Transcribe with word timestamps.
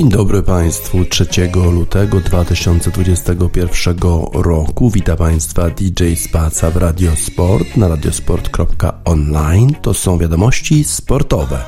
Dzień 0.00 0.08
dobry 0.08 0.42
Państwu 0.42 1.04
3 1.04 1.26
lutego 1.72 2.20
2021 2.20 3.96
roku. 4.32 4.90
Witam 4.90 5.16
Państwa 5.16 5.70
DJ 5.70 6.14
Spaca 6.14 6.70
w 6.70 6.76
Radiosport 6.76 7.76
na 7.76 7.88
radiosport.online. 7.88 9.74
To 9.82 9.94
są 9.94 10.18
wiadomości 10.18 10.84
sportowe. 10.84 11.64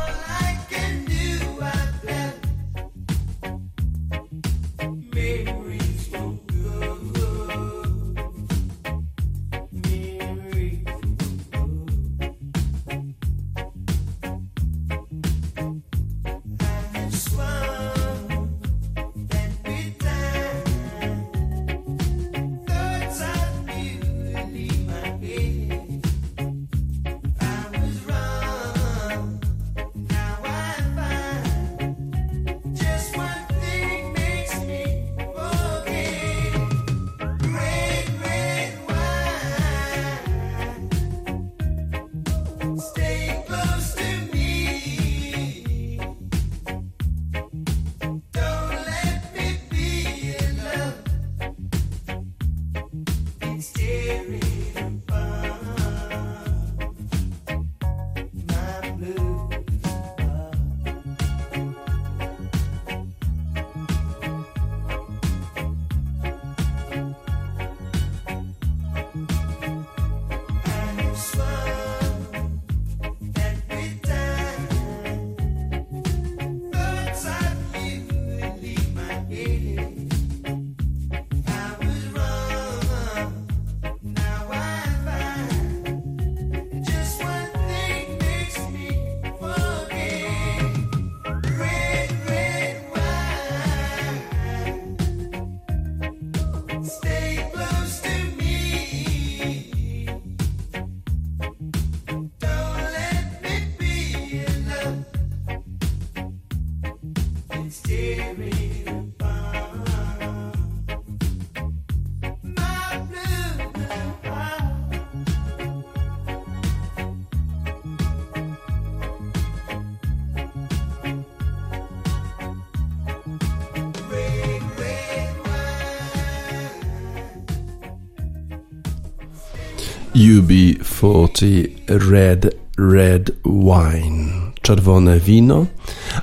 UB40 130.22 131.68
Red 131.88 132.54
Red 132.78 133.30
Wine. 133.44 134.52
Czerwone 134.62 135.20
wino, 135.20 135.66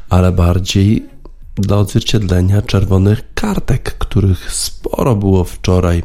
ale 0.10 0.32
bardziej 0.32 1.06
dla 1.56 1.78
odzwierciedlenia 1.78 2.62
czerwonych 2.62 3.34
kartek, 3.34 3.98
których 3.98 4.54
sporo 5.00 5.16
było 5.16 5.44
wczoraj 5.44 6.04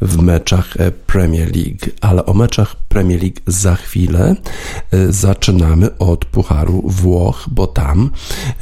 w 0.00 0.22
meczach 0.22 0.76
e, 0.76 0.90
Premier 0.90 1.56
League, 1.56 1.86
ale 2.00 2.26
o 2.26 2.34
meczach 2.34 2.76
Premier 2.76 3.20
League 3.22 3.40
za 3.46 3.76
chwilę. 3.76 4.36
E, 4.92 5.12
zaczynamy 5.12 5.98
od 5.98 6.24
Pucharu 6.24 6.82
Włoch, 6.86 7.46
bo 7.50 7.66
tam 7.66 8.10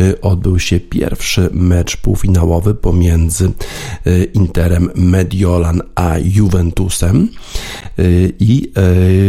e, 0.01 0.21
odbył 0.21 0.59
się 0.59 0.81
pierwszy 0.81 1.51
mecz 1.53 1.97
półfinałowy 1.97 2.75
pomiędzy 2.75 3.53
Interem 4.35 4.91
Mediolan 4.95 5.83
a 5.95 6.15
Juventusem 6.19 7.29
i 8.41 8.73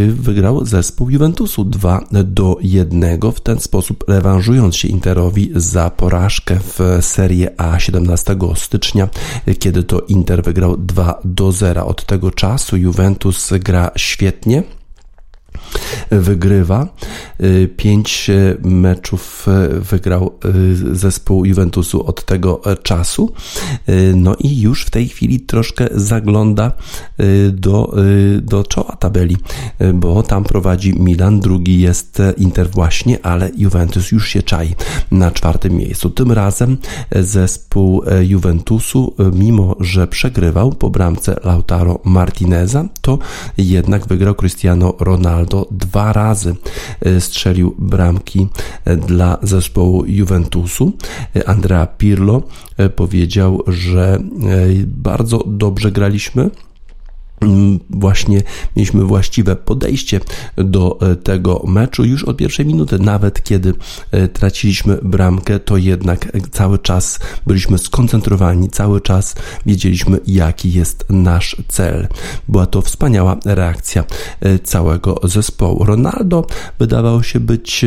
wygrał 0.10 0.66
zespół 0.66 1.10
Juventusu 1.10 1.64
2 1.64 2.04
do 2.24 2.58
1 2.62 3.20
w 3.36 3.42
ten 3.42 3.60
sposób 3.60 4.04
rewanżując 4.08 4.76
się 4.76 4.88
Interowi 4.88 5.52
za 5.56 5.90
porażkę 5.90 6.60
w 6.60 7.06
Serie 7.06 7.62
A 7.62 7.80
17 7.80 8.36
stycznia, 8.56 9.10
kiedy 9.60 9.84
to 9.84 10.02
Inter 10.02 10.35
wygrał 10.42 10.78
2 10.78 11.20
do 11.24 11.52
0. 11.52 11.86
Od 11.86 12.06
tego 12.06 12.32
czasu 12.32 12.78
Juventus 12.78 13.54
gra 13.60 13.92
świetnie 13.96 14.64
wygrywa. 16.12 16.88
Y, 17.44 17.70
pięć 17.78 18.30
y, 18.30 18.58
meczów 18.62 19.48
y, 19.48 19.80
wygrał 19.80 20.40
zespół 20.94 21.46
Juventusu 21.46 22.08
od 22.08 22.26
tego 22.26 22.62
czasu. 22.84 23.34
No 24.16 24.36
i 24.40 24.62
już 24.62 24.86
w 24.86 24.90
tej 24.90 25.08
chwili 25.08 25.40
troszkę 25.40 25.88
zagląda 25.92 26.72
do, 27.52 27.96
do 28.42 28.64
czoła 28.64 28.96
tabeli, 29.00 29.38
bo 29.94 30.24
tam 30.24 30.44
prowadzi 30.44 31.00
Milan, 31.00 31.40
drugi 31.40 31.82
jest 31.82 32.22
Inter 32.38 32.70
właśnie, 32.70 33.26
ale 33.26 33.52
Juventus 33.58 34.12
już 34.12 34.28
się 34.28 34.44
czai 34.44 34.76
na 35.12 35.32
czwartym 35.32 35.74
miejscu. 35.74 36.10
Tym 36.10 36.32
razem 36.32 36.78
zespół 37.12 38.04
Juventusu, 38.22 39.14
mimo 39.34 39.76
że 39.80 40.08
przegrywał 40.08 40.72
po 40.72 40.90
bramce 40.90 41.36
Lautaro 41.44 42.00
Martineza, 42.04 42.86
to 43.02 43.20
jednak 43.58 44.08
wygrał 44.08 44.36
Cristiano 44.36 44.94
Ronaldo 45.00 45.55
dwa 45.72 46.14
razy 46.14 46.56
e, 47.02 47.22
strzelił 47.22 47.76
bramki 47.80 48.48
e, 48.86 48.98
dla 48.98 49.38
zespołu 49.42 50.06
Juventusu. 50.06 50.94
E, 51.36 51.50
Andrea 51.50 51.88
Pirlo 51.88 52.42
powiedział, 52.96 53.64
że 53.68 54.20
bardzo 54.86 55.44
dobrze 55.48 55.92
graliśmy 55.92 56.50
właśnie 57.90 58.42
mieliśmy 58.76 59.04
właściwe 59.04 59.56
podejście 59.56 60.20
do 60.58 61.00
e, 61.02 61.16
tego 61.16 61.64
meczu 61.68 62.06
już 62.06 62.24
od 62.24 62.38
pierwszej 62.38 62.66
minuty, 62.66 63.00
nawet 63.00 63.44
kiedy 63.44 63.74
e, 64.12 64.28
traciliśmy 64.28 64.98
bramkę, 65.04 65.60
to 65.60 65.78
jednak 65.78 66.32
cały 66.52 66.80
czas 66.80 67.20
byliśmy 67.48 67.78
skoncentrowani, 67.78 68.70
cały 68.70 69.02
czas 69.02 69.36
wiedzieliśmy, 69.66 70.20
jaki 70.28 70.74
jest 70.74 71.06
nasz 71.10 71.56
cel. 71.68 72.08
Była 72.48 72.66
to 72.66 72.82
wspaniała 72.82 73.38
reakcja 73.46 74.04
e, 74.42 74.60
całego 74.60 75.20
zespołu. 75.24 75.84
Ronaldo 75.84 76.48
wydawał 76.80 77.24
się 77.24 77.40
być 77.40 77.86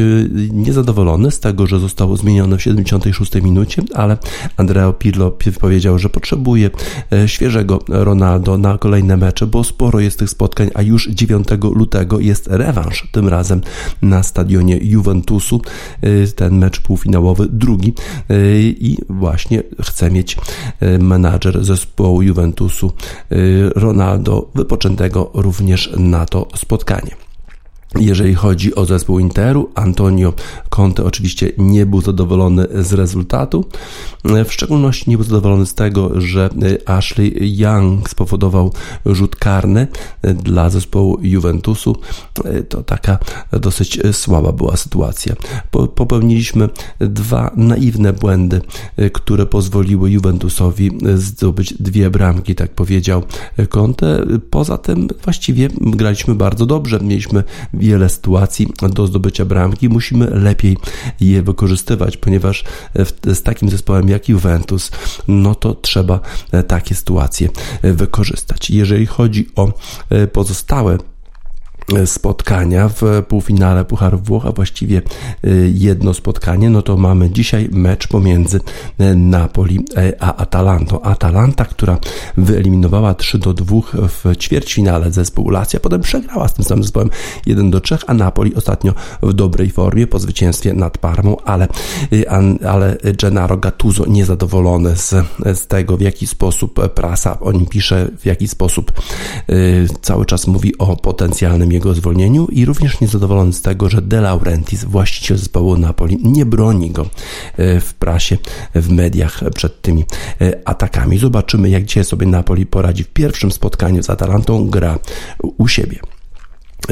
niezadowolony 0.52 1.30
z 1.30 1.40
tego, 1.40 1.66
że 1.66 1.80
zostało 1.80 2.16
zmienione 2.16 2.56
w 2.56 2.62
76 2.62 3.34
minucie, 3.34 3.82
ale 3.94 4.16
Andrea 4.56 4.92
Pirlo 4.92 5.32
powiedział, 5.60 5.98
że 5.98 6.08
potrzebuje 6.08 6.70
świeżego 7.26 7.78
Ronaldo 7.88 8.58
na 8.58 8.78
kolejne 8.78 9.16
mecze, 9.16 9.46
bo 9.48 9.64
sporo 9.64 10.00
jest 10.00 10.18
tych 10.18 10.30
spotkań, 10.30 10.70
a 10.74 10.82
już 10.82 11.08
9 11.08 11.48
lutego 11.74 12.20
jest 12.20 12.46
rewanż, 12.46 13.08
tym 13.12 13.28
razem 13.28 13.60
na 14.02 14.22
stadionie 14.22 14.78
Juventusu, 14.82 15.62
y, 16.04 16.32
ten 16.36 16.58
mecz 16.58 16.80
półfinałowy, 16.80 17.46
drugi 17.50 17.94
y, 18.30 18.74
i 18.80 18.96
właśnie 19.08 19.62
chce 19.82 20.10
mieć 20.10 20.36
y, 20.82 20.98
menadżer 20.98 21.64
zespołu 21.64 22.22
Juventusu 22.22 22.92
Ronaldo 23.74 24.50
wypoczętego 24.54 25.30
również 25.34 25.90
na 25.96 26.26
to 26.26 26.48
spotkanie. 26.54 27.27
Jeżeli 27.94 28.34
chodzi 28.34 28.74
o 28.74 28.84
zespół 28.84 29.18
Interu, 29.18 29.70
Antonio 29.74 30.32
Conte 30.70 31.04
oczywiście 31.04 31.52
nie 31.58 31.86
był 31.86 32.00
zadowolony 32.00 32.66
z 32.74 32.92
rezultatu. 32.92 33.64
W 34.24 34.52
szczególności 34.52 35.10
nie 35.10 35.16
był 35.16 35.26
zadowolony 35.26 35.66
z 35.66 35.74
tego, 35.74 36.20
że 36.20 36.50
Ashley 36.86 37.34
Young 37.40 38.10
spowodował 38.10 38.72
rzut 39.06 39.36
karny 39.36 39.86
dla 40.22 40.70
zespołu 40.70 41.18
Juventusu. 41.22 41.96
To 42.68 42.82
taka 42.82 43.18
dosyć 43.60 43.98
słaba 44.12 44.52
była 44.52 44.76
sytuacja. 44.76 45.34
Popełniliśmy 45.94 46.68
dwa 47.00 47.50
naiwne 47.56 48.12
błędy, 48.12 48.60
które 49.12 49.46
pozwoliły 49.46 50.10
Juventusowi 50.10 50.90
zdobyć 51.14 51.74
dwie 51.74 52.10
bramki, 52.10 52.54
tak 52.54 52.70
powiedział 52.70 53.22
Conte. 53.68 54.26
Poza 54.50 54.78
tym 54.78 55.08
właściwie 55.24 55.68
graliśmy 55.80 56.34
bardzo 56.34 56.66
dobrze. 56.66 57.00
Mieliśmy 57.02 57.44
wiele 57.78 58.08
sytuacji 58.08 58.72
do 58.94 59.06
zdobycia 59.06 59.44
bramki, 59.44 59.88
musimy 59.88 60.26
lepiej 60.30 60.76
je 61.20 61.42
wykorzystywać, 61.42 62.16
ponieważ 62.16 62.64
z 63.24 63.42
takim 63.42 63.70
zespołem 63.70 64.08
jak 64.08 64.28
Juventus, 64.28 64.90
no 65.28 65.54
to 65.54 65.74
trzeba 65.74 66.20
takie 66.68 66.94
sytuacje 66.94 67.48
wykorzystać. 67.82 68.70
Jeżeli 68.70 69.06
chodzi 69.06 69.48
o 69.56 69.72
pozostałe 70.32 70.98
spotkania 72.04 72.88
w 72.88 73.02
półfinale 73.28 73.84
Pucharu 73.84 74.18
Włoch, 74.18 74.46
a 74.46 74.52
właściwie 74.52 75.02
y, 75.44 75.72
jedno 75.74 76.14
spotkanie, 76.14 76.70
no 76.70 76.82
to 76.82 76.96
mamy 76.96 77.30
dzisiaj 77.30 77.68
mecz 77.72 78.08
pomiędzy 78.08 78.60
y, 79.00 79.16
Napoli 79.16 79.84
a 80.20 80.36
Atalantą. 80.36 81.02
Atalanta, 81.02 81.64
która 81.64 81.98
wyeliminowała 82.36 83.14
3 83.14 83.38
do 83.38 83.54
2 83.54 83.76
w 83.92 84.36
ćwierćfinale 84.36 85.10
zespół 85.10 85.50
Lazio, 85.50 85.80
potem 85.80 86.00
przegrała 86.00 86.48
z 86.48 86.54
tym 86.54 86.64
samym 86.64 86.82
zespołem 86.84 87.10
1 87.46 87.70
do 87.70 87.80
3, 87.80 87.98
a 88.06 88.14
Napoli 88.14 88.54
ostatnio 88.54 88.92
w 89.22 89.32
dobrej 89.32 89.70
formie 89.70 90.06
po 90.06 90.18
zwycięstwie 90.18 90.74
nad 90.74 90.98
Parmą, 90.98 91.36
ale, 91.44 91.68
ale 92.68 92.96
Gennaro 93.22 93.56
Gattuso 93.56 94.06
niezadowolony 94.06 94.96
z, 94.96 95.14
z 95.54 95.66
tego, 95.66 95.96
w 95.96 96.00
jaki 96.00 96.26
sposób 96.26 96.88
prasa 96.94 97.40
o 97.40 97.52
nim 97.52 97.66
pisze, 97.66 98.08
w 98.18 98.26
jaki 98.26 98.48
sposób 98.48 98.92
cały 100.02 100.26
czas 100.26 100.46
mówi 100.46 100.78
o 100.78 100.96
potencjalnym 100.96 101.72
jego 101.78 101.94
zwolnieniu 101.94 102.46
i 102.46 102.64
również 102.64 103.00
niezadowolony 103.00 103.52
z 103.52 103.62
tego, 103.62 103.88
że 103.88 104.02
De 104.02 104.20
Laurentiis, 104.20 104.84
właściciel 104.84 105.36
zespołu 105.36 105.76
Napoli, 105.76 106.18
nie 106.22 106.46
broni 106.46 106.90
go 106.90 107.02
e, 107.56 107.80
w 107.80 107.94
prasie, 107.94 108.38
w 108.74 108.90
mediach 108.90 109.40
przed 109.54 109.82
tymi 109.82 110.04
e, 110.40 110.52
atakami. 110.64 111.18
Zobaczymy, 111.18 111.70
jak 111.70 111.84
dzisiaj 111.84 112.04
sobie 112.04 112.26
Napoli 112.26 112.66
poradzi 112.66 113.04
w 113.04 113.08
pierwszym 113.08 113.52
spotkaniu 113.52 114.02
z 114.02 114.10
Atalantą. 114.10 114.68
Gra 114.68 114.98
u 115.58 115.68
siebie. 115.68 115.98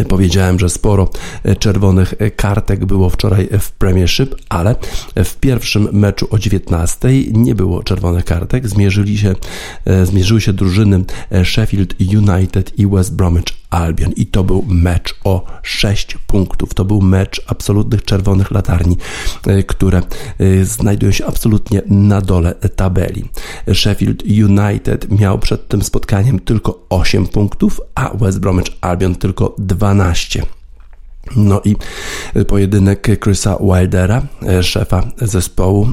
Powiedziałem, 0.09 0.59
że 0.59 0.69
sporo 0.69 1.11
e, 1.43 1.57
czerwonych 1.57 2.15
kartek 2.37 2.85
było 2.85 3.11
wczoraj 3.11 3.49
w 3.61 3.73
Premiership, 3.73 4.35
ale 4.49 4.75
w 5.25 5.37
pierwszym 5.37 5.89
meczu 5.93 6.27
o 6.31 6.39
19 6.39 7.09
nie 7.33 7.55
było 7.55 7.83
czerwonych 7.83 8.25
kartek. 8.25 8.69
Zmierzyli 8.69 9.19
się, 9.19 9.35
zmierzyły 10.05 10.41
się 10.41 10.53
drużyny 10.53 11.05
Sheffield 11.45 11.95
United 12.01 12.79
i 12.79 12.87
West 12.87 13.15
Bromwich 13.15 13.66
Albion 13.77 14.13
i 14.13 14.27
to 14.27 14.45
był 14.45 14.65
mecz 14.69 15.15
o 15.25 15.45
6 15.63 16.19
punktów. 16.27 16.75
To 16.75 16.85
był 16.85 17.03
mecz 17.03 17.43
absolutnych 17.47 18.05
czerwonych 18.05 18.51
latarni, 18.51 18.97
które 19.67 20.03
znajdują 20.63 21.13
się 21.13 21.27
absolutnie 21.27 21.83
na 21.87 22.21
dole 22.21 22.55
tabeli. 22.55 23.25
Sheffield 23.75 24.23
United 24.23 25.21
miał 25.21 25.39
przed 25.39 25.69
tym 25.69 25.83
spotkaniem 25.83 26.41
tylko 26.41 26.87
8 26.89 27.27
punktów, 27.27 27.81
a 27.95 28.17
West 28.17 28.41
Bromwich 28.41 28.73
Albion 28.81 29.15
tylko 29.15 29.55
2 29.59 29.87
12. 29.87 30.56
No 31.37 31.61
i 31.65 31.77
pojedynek 32.45 33.21
Chrisa 33.25 33.57
Wildera, 33.61 34.23
e, 34.47 34.63
szefa 34.63 35.03
zespołu, 35.23 35.89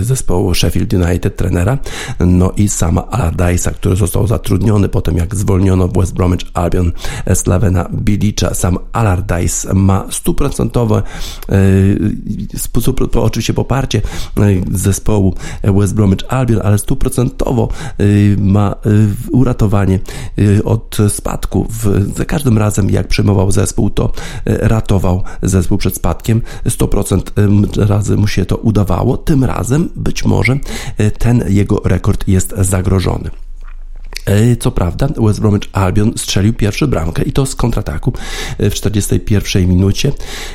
e, 0.00 0.04
zespołu 0.04 0.54
Sheffield 0.54 0.92
United, 0.92 1.36
trenera, 1.36 1.78
no 2.20 2.52
i 2.56 2.68
sama 2.68 3.00
Allardyce'a, 3.00 3.70
który 3.70 3.96
został 3.96 4.26
zatrudniony 4.26 4.88
potem 4.88 5.16
jak 5.16 5.34
zwolniono 5.34 5.88
w 5.88 5.92
West 5.92 6.14
Bromwich 6.14 6.46
Albion 6.54 6.92
Slavena 7.34 7.88
Bilicza. 7.94 8.54
Sam 8.54 8.78
Allardyce 8.92 9.74
ma 9.74 10.06
stuprocentowe 10.10 11.02
e, 11.48 13.20
oczywiście 13.20 13.54
poparcie 13.54 14.02
zespołu 14.72 15.34
West 15.64 15.94
Bromwich 15.94 16.32
Albion, 16.32 16.60
ale 16.64 16.78
stuprocentowo 16.78 17.68
ma 18.38 18.74
uratowanie 19.32 19.98
od 20.64 20.96
spadku. 21.08 21.66
Za 22.16 22.24
każdym 22.24 22.58
razem 22.58 22.90
jak 22.90 23.08
przejmował 23.08 23.50
zespół, 23.50 23.90
to 23.90 24.12
ratował 24.76 25.22
zespół 25.42 25.78
przed 25.78 25.96
spadkiem. 25.96 26.42
100% 26.66 27.86
razy 27.86 28.16
mu 28.16 28.26
się 28.26 28.44
to 28.44 28.56
udawało. 28.56 29.16
Tym 29.16 29.44
razem 29.44 29.88
być 29.96 30.24
może 30.24 30.58
e, 30.98 31.10
ten 31.10 31.44
jego 31.48 31.80
rekord 31.84 32.28
jest 32.28 32.54
zagrożony. 32.58 33.30
E, 34.26 34.56
co 34.56 34.70
prawda 34.70 35.08
West 35.18 35.40
Bromwich 35.40 35.68
Albion 35.72 36.12
strzelił 36.16 36.54
pierwszy 36.54 36.86
bramkę 36.86 37.22
i 37.22 37.32
to 37.32 37.46
z 37.46 37.54
kontrataku 37.54 38.12
e, 38.58 38.70
w 38.70 38.74
41 38.74 39.68
minucie. 39.68 40.12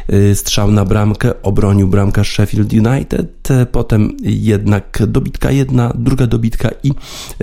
E, 0.08 0.36
strzał 0.36 0.72
na 0.72 0.86
bramkę 0.86 1.42
obronił 1.44 1.88
bramka 1.88 2.24
Sheffield 2.24 2.74
United, 2.74 3.48
potem 3.72 4.18
jednak 4.24 5.00
dobitka 5.08 5.52
jedna, 5.52 5.94
druga 5.96 6.28
dobitka 6.28 6.70
i 6.84 6.94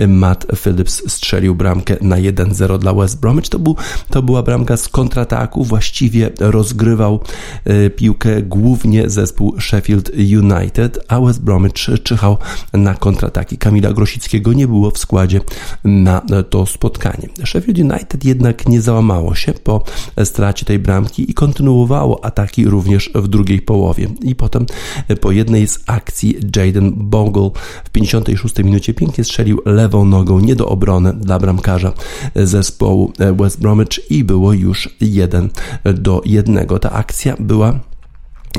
Matt 0.07 0.47
Phillips 0.55 1.11
strzelił 1.11 1.55
bramkę 1.55 1.95
na 2.01 2.15
1-0 2.15 2.79
dla 2.79 2.93
West 2.93 3.19
Bromwich. 3.19 3.49
To, 3.49 3.59
był, 3.59 3.75
to 4.09 4.21
była 4.21 4.43
bramka 4.43 4.77
z 4.77 4.89
kontrataku, 4.89 5.63
właściwie 5.63 6.29
rozgrywał 6.39 7.19
piłkę 7.95 8.41
głównie 8.41 9.09
zespół 9.09 9.61
Sheffield 9.61 10.11
United, 10.15 11.05
a 11.07 11.21
West 11.21 11.41
Bromwich 11.41 11.73
czyhał 12.03 12.37
na 12.73 12.93
kontrataki. 12.93 13.57
Kamila 13.57 13.93
Grosickiego 13.93 14.53
nie 14.53 14.67
było 14.67 14.91
w 14.91 14.97
składzie 14.97 15.41
na 15.83 16.18
to 16.49 16.65
spotkanie. 16.65 17.29
Sheffield 17.45 17.79
United 17.79 18.25
jednak 18.25 18.67
nie 18.67 18.81
załamało 18.81 19.35
się 19.35 19.53
po 19.53 19.83
stracie 20.23 20.65
tej 20.65 20.79
bramki 20.79 21.31
i 21.31 21.33
kontynuowało 21.33 22.25
ataki 22.25 22.65
również 22.65 23.09
w 23.15 23.27
drugiej 23.27 23.61
połowie. 23.61 24.07
I 24.21 24.35
potem 24.35 24.65
po 25.21 25.31
jednej 25.31 25.67
z 25.67 25.79
akcji 25.87 26.35
Jaden 26.55 26.93
Bogle 26.95 27.49
w 27.83 27.89
56 27.89 28.57
minucie 28.57 28.93
pięknie 28.93 29.23
strzelił 29.23 29.61
lewą 29.65 30.05
nogą 30.05 30.39
nie 30.39 30.55
do 30.55 30.69
obrony 30.69 31.13
dla 31.13 31.39
bramkarza 31.39 31.93
zespołu 32.35 33.13
West 33.37 33.61
Bromwich 33.61 34.11
i 34.11 34.23
było 34.23 34.53
już 34.53 34.89
1 35.01 35.49
do 35.83 36.21
1. 36.25 36.67
Ta 36.81 36.91
akcja 36.91 37.35
była 37.39 37.79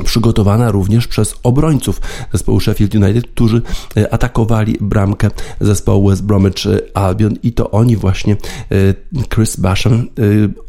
przygotowana 0.05 0.71
również 0.71 1.07
przez 1.07 1.35
obrońców 1.43 2.01
zespołu 2.33 2.59
Sheffield 2.59 2.95
United, 2.95 3.27
którzy 3.27 3.61
e, 3.97 4.13
atakowali 4.13 4.77
bramkę 4.81 5.29
zespołu 5.61 6.09
West 6.09 6.23
Bromwich 6.23 6.55
Albion. 6.93 7.35
I 7.43 7.53
to 7.53 7.71
oni 7.71 7.97
właśnie, 7.97 8.33
e, 8.33 9.25
Chris 9.29 9.55
Basham, 9.55 9.93
e, 9.93 10.03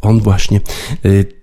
on 0.01 0.21
właśnie 0.21 0.61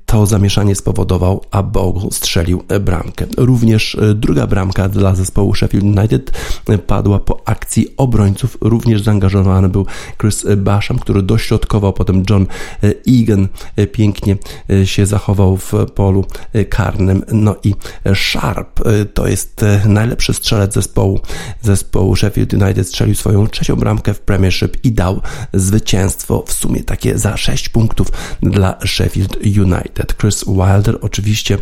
to 0.09 0.25
zamieszanie 0.25 0.75
spowodował, 0.75 1.41
a 1.51 1.63
Bogle 1.63 2.11
strzelił 2.11 2.63
bramkę. 2.81 3.25
Również 3.37 3.95
e, 3.95 4.13
druga 4.13 4.47
bramka 4.47 4.89
dla 4.89 5.15
zespołu 5.15 5.55
Sheffield 5.55 5.97
United 5.97 6.31
e, 6.69 6.77
padła 6.77 7.19
po 7.19 7.41
akcji 7.45 7.87
obrońców. 7.97 8.57
Również 8.61 9.01
zaangażowany 9.01 9.69
był 9.69 9.85
Chris 10.21 10.45
Basham, 10.57 10.99
który 10.99 11.21
dośrodkował, 11.21 11.93
potem 11.93 12.23
John 12.29 12.47
e, 12.83 12.93
Egan 13.07 13.47
pięknie 13.91 14.37
się 14.85 15.05
zachował 15.05 15.57
w 15.57 15.73
polu 15.95 16.25
karnym. 16.69 17.23
No 17.31 17.55
i 17.63 17.75
Sharp 18.15 18.79
to 19.13 19.27
jest 19.27 19.65
najlepszy 19.85 20.33
strzelec 20.33 20.73
zespołu, 20.73 21.19
zespołu 21.61 22.15
Sheffield 22.15 22.53
United. 22.53 22.87
Strzelił 22.87 23.15
swoją 23.15 23.47
trzecią 23.47 23.75
bramkę 23.75 24.13
w 24.13 24.19
Premiership 24.19 24.77
i 24.83 24.91
dał 24.91 25.21
zwycięstwo 25.53 26.43
w 26.47 26.53
sumie 26.53 26.83
takie 26.83 27.17
za 27.17 27.37
6 27.37 27.69
punktów 27.69 28.07
dla 28.41 28.77
Sheffield 28.85 29.37
United. 29.57 29.98
United. 29.99 30.17
Chris 30.17 30.45
Wilder 30.45 30.97
oczywiście 31.01 31.57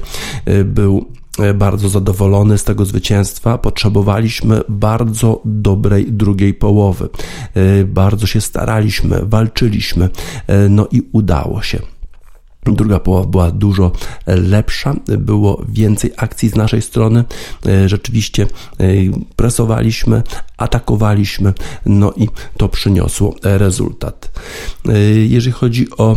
y, 0.48 0.64
był 0.64 1.06
y, 1.40 1.54
bardzo 1.54 1.90
zadowolony 1.90 2.58
z 2.58 2.64
tego 2.64 2.86
zwycięstwa. 2.86 3.58
Potrzebowaliśmy 3.58 4.62
bardzo 4.70 5.42
dobrej 5.46 6.12
drugiej 6.12 6.54
połowy. 6.54 7.10
Y, 7.58 7.86
bardzo 7.86 8.28
się 8.28 8.42
staraliśmy, 8.42 9.20
walczyliśmy, 9.24 10.10
no 10.70 10.88
i 10.92 11.02
udało 11.12 11.62
się. 11.62 11.80
Druga 12.76 13.00
połowa 13.00 13.28
była 13.28 13.52
dużo 13.52 13.92
lepsza, 14.28 14.96
było 15.06 15.64
więcej 15.70 16.12
akcji 16.18 16.50
z 16.50 16.56
naszej 16.56 16.82
strony. 16.82 17.24
Rzeczywiście 17.86 18.48
presowaliśmy, 19.36 20.24
atakowaliśmy, 20.58 21.54
no 21.86 22.12
i 22.12 22.28
to 22.58 22.70
przyniosło 22.70 23.36
rezultat. 23.44 24.32
Jeżeli 25.28 25.52
chodzi 25.52 25.88
o 25.98 26.16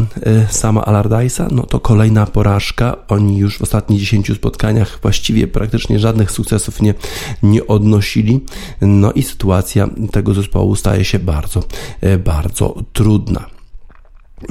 sama 0.50 0.80
Allardyce'a, 0.80 1.52
no 1.52 1.62
to 1.62 1.80
kolejna 1.80 2.26
porażka. 2.26 2.96
Oni 3.08 3.38
już 3.38 3.58
w 3.58 3.62
ostatnich 3.62 4.00
10 4.00 4.32
spotkaniach 4.36 4.98
właściwie 5.02 5.46
praktycznie 5.46 5.98
żadnych 5.98 6.30
sukcesów 6.30 6.82
nie, 6.82 6.94
nie 7.42 7.66
odnosili. 7.66 8.40
No 8.80 9.12
i 9.12 9.22
sytuacja 9.22 9.88
tego 10.12 10.34
zespołu 10.34 10.76
staje 10.76 11.04
się 11.04 11.18
bardzo, 11.18 11.62
bardzo 12.24 12.74
trudna. 12.92 13.59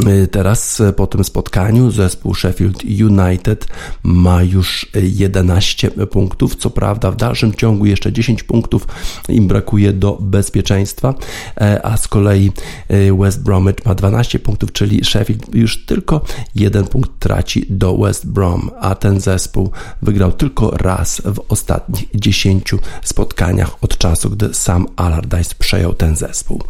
Y, 0.08 0.27
teraz 0.27 0.79
y, 0.79 0.93
po 0.93 1.08
tym 1.08 1.24
spotkaniu 1.24 1.91
zespół 1.91 2.36
Sheffield 2.36 2.84
United 2.84 3.67
ma 4.03 4.43
już 4.43 4.91
11 4.96 5.91
punktów. 5.91 6.55
Co 6.55 6.69
prawda, 6.69 7.12
w 7.12 7.15
dalszym 7.15 7.53
ciągu 7.53 7.86
jeszcze 7.86 8.13
10 8.13 8.43
punktów 8.43 8.88
im 9.29 9.48
brakuje 9.48 9.93
do 9.93 10.17
bezpieczeństwa, 10.22 11.13
e, 11.62 11.86
a 11.86 11.98
z 11.98 12.08
kolei 12.08 12.51
y, 12.91 13.13
West 13.19 13.43
Bromwich 13.43 13.86
ma 13.86 13.96
12 13.96 14.39
punktów, 14.39 14.72
czyli 14.72 15.05
Sheffield 15.05 15.55
już 15.55 15.86
tylko 15.86 16.22
jeden 16.55 16.88
punkt 16.88 17.12
traci 17.19 17.65
do 17.69 17.98
West 17.98 18.27
Brom, 18.27 18.72
a 18.81 18.96
ten 18.96 19.19
zespół 19.19 19.72
wygrał 20.01 20.31
tylko 20.31 20.72
raz 20.72 21.22
w 21.25 21.41
ostatnich 21.50 22.05
10 22.15 22.72
spotkaniach 23.03 23.84
od 23.84 23.98
czasu, 23.98 24.29
gdy 24.29 24.53
Sam 24.53 24.88
Allardyce 24.96 25.55
przejął 25.60 25.93
ten 25.93 26.15
zespół. 26.15 26.63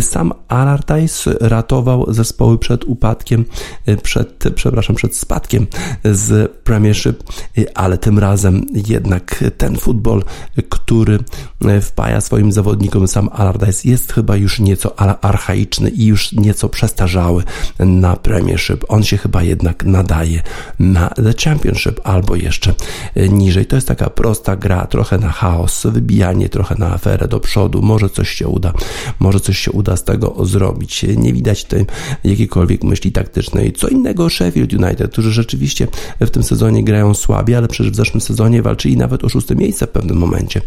Sam 0.00 0.32
Allardyce 0.48 1.34
ratował 1.40 2.12
zespoły 2.12 2.58
przed 2.60 2.84
upadkiem, 2.84 3.44
y, 3.88 3.96
przed, 3.96 4.44
przepraszam, 4.54 4.96
przed 4.96 5.16
spadkiem 5.16 5.66
z 6.04 6.52
Premiership, 6.52 7.22
y, 7.58 7.74
ale 7.74 7.98
tym 7.98 8.18
razem 8.18 8.66
jednak 8.86 9.44
ten 9.58 9.76
futbol, 9.76 10.22
który 10.68 11.18
y, 11.64 11.80
wpaja 11.80 12.20
swoim 12.20 12.52
zawodnikom 12.52 13.08
sam 13.08 13.28
Allardyce 13.32 13.88
jest 13.88 14.12
chyba 14.12 14.36
już 14.36 14.60
nieco 14.60 15.00
archaiczny 15.22 15.90
i 15.90 16.06
już 16.06 16.32
nieco 16.32 16.68
przestarzały 16.68 17.44
na 17.78 18.16
Premiership. 18.16 18.84
On 18.88 19.02
się 19.02 19.16
chyba 19.16 19.42
jednak 19.42 19.84
nadaje 19.84 20.42
na 20.78 21.08
The 21.08 21.34
Championship 21.44 22.00
albo 22.04 22.36
jeszcze 22.36 22.74
niżej. 23.16 23.66
To 23.66 23.76
jest 23.76 23.88
taka 23.88 24.10
prosta 24.10 24.56
gra, 24.56 24.86
trochę 24.86 25.18
na 25.18 25.28
chaos, 25.28 25.86
wybijanie 25.86 26.48
trochę 26.48 26.74
na 26.78 26.92
aferę 26.92 27.28
do 27.28 27.40
przodu. 27.40 27.82
Może 27.82 28.10
coś 28.10 28.30
się 28.30 28.48
uda, 28.48 28.72
może 29.18 29.40
coś 29.40 29.58
się 29.58 29.72
uda 29.72 29.96
z 29.96 30.04
tego 30.04 30.46
zrobić. 30.46 31.06
Nie 31.16 31.32
widać 31.32 31.64
tutaj 31.64 31.86
jakiejkolwiek 32.24 32.49
jakiejkolwiek 32.50 32.84
myśli 32.84 33.12
taktycznej. 33.12 33.72
Co 33.72 33.88
innego 33.88 34.30
Sheffield 34.30 34.72
United, 34.72 35.12
którzy 35.12 35.32
rzeczywiście 35.32 35.88
w 36.20 36.30
tym 36.30 36.42
sezonie 36.42 36.84
grają 36.84 37.14
słabiej, 37.14 37.56
ale 37.56 37.68
przecież 37.68 37.92
w 37.92 37.96
zeszłym 37.96 38.20
sezonie 38.20 38.62
walczyli 38.62 38.96
nawet 38.96 39.24
o 39.24 39.28
szóste 39.28 39.56
miejsce 39.56 39.86
w 39.86 39.90
pewnym 39.90 40.16
momencie. 40.16 40.60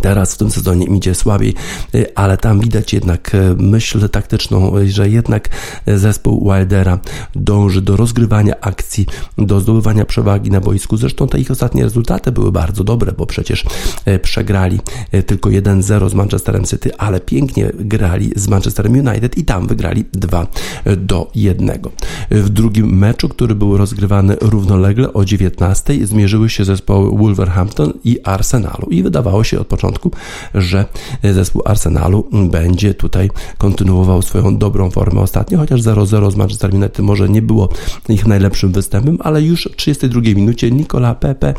Teraz 0.00 0.34
w 0.34 0.38
tym 0.38 0.50
sezonie 0.50 0.86
idzie 0.86 1.14
słabiej, 1.14 1.54
y, 1.94 2.14
ale 2.14 2.36
tam 2.36 2.60
widać 2.60 2.92
jednak 2.92 3.34
y, 3.34 3.54
myśl 3.58 4.08
taktyczną, 4.08 4.78
y, 4.78 4.90
że 4.90 5.08
jednak 5.08 5.48
zespół 5.86 6.52
Wildera 6.52 6.98
dąży 7.34 7.82
do 7.82 7.96
rozgrywania 7.96 8.60
akcji, 8.60 9.06
do 9.38 9.60
zdobywania 9.60 10.04
przewagi 10.04 10.50
na 10.50 10.60
boisku. 10.60 10.96
Zresztą 10.96 11.28
te 11.28 11.40
ich 11.40 11.50
ostatnie 11.50 11.82
rezultaty 11.82 12.32
były 12.32 12.52
bardzo 12.52 12.84
dobre, 12.84 13.12
bo 13.12 13.26
przecież 13.26 13.64
przegrali 14.22 14.80
tylko 15.26 15.50
1-0 15.50 16.10
z 16.10 16.14
Manchesterem 16.14 16.64
City, 16.64 16.96
ale 16.96 17.20
pięknie 17.20 17.70
grali 17.74 18.32
z 18.36 18.48
Manchesterem 18.48 18.92
United 18.92 19.38
i 19.38 19.44
tam 19.44 19.66
wygrali 19.66 20.04
2 20.12 20.46
do 20.96 21.30
1. 21.34 21.70
W 22.30 22.48
drugim 22.48 22.98
meczu, 22.98 23.28
który 23.28 23.54
był 23.54 23.76
rozgrywany 23.76 24.36
równolegle 24.40 25.12
o 25.12 25.24
19, 25.24 26.06
zmierzyły 26.06 26.50
się 26.50 26.64
zespoły 26.64 27.18
Wolverhampton 27.18 27.92
i 28.04 28.18
Arsenalu 28.24 28.86
i 28.90 29.02
wydawało 29.02 29.44
się 29.44 29.60
od 29.60 29.66
początku 29.66 29.81
początku, 29.82 30.10
że 30.54 30.84
zespół 31.24 31.62
Arsenalu 31.64 32.28
będzie 32.32 32.94
tutaj 32.94 33.30
kontynuował 33.58 34.22
swoją 34.22 34.56
dobrą 34.56 34.90
formę 34.90 35.20
ostatnio, 35.20 35.58
chociaż 35.58 35.80
0-0 35.80 36.30
z 36.30 36.36
Manchester 36.36 36.74
United 36.74 36.98
może 36.98 37.28
nie 37.28 37.42
było 37.42 37.68
ich 38.08 38.26
najlepszym 38.26 38.72
występem, 38.72 39.18
ale 39.20 39.42
już 39.42 39.68
w 39.72 39.76
32 39.76 40.20
minucie 40.22 40.70
Nicola 40.70 41.14
Pepe 41.14 41.54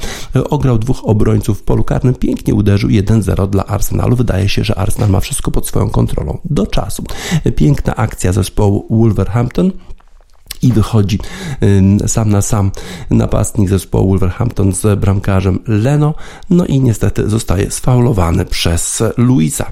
ograł 0.50 0.78
dwóch 0.80 1.02
obrońców 1.04 1.60
w 1.60 1.64
polu 1.64 1.84
karnym, 1.84 2.16
pięknie 2.16 2.54
uderzył 2.56 2.90
1-0 2.90 3.50
dla 3.50 3.66
Arsenalu. 3.66 4.16
Wydaje 4.16 4.50
się, 4.50 4.64
że 4.64 4.76
Arsenal 4.76 5.10
ma 5.10 5.20
wszystko 5.20 5.52
pod 5.52 5.68
swoją 5.68 5.90
kontrolą 5.90 6.38
do 6.46 6.68
czasu. 6.68 7.04
Piękna 7.56 7.96
akcja 7.96 8.34
zespołu 8.34 8.88
Wolverhampton 8.90 9.72
i 10.64 10.72
wychodzi 10.72 11.20
sam 12.08 12.30
na 12.30 12.42
sam 12.42 12.72
napastnik 13.10 13.70
zespołu 13.70 14.10
Wolverhampton 14.10 14.74
z 14.74 15.00
bramkarzem 15.00 15.60
Leno, 15.68 16.14
no 16.50 16.66
i 16.66 16.80
niestety 16.80 17.30
zostaje 17.30 17.72
sfaulowany 17.72 18.46
przez 18.46 19.04
Luisa. 19.18 19.72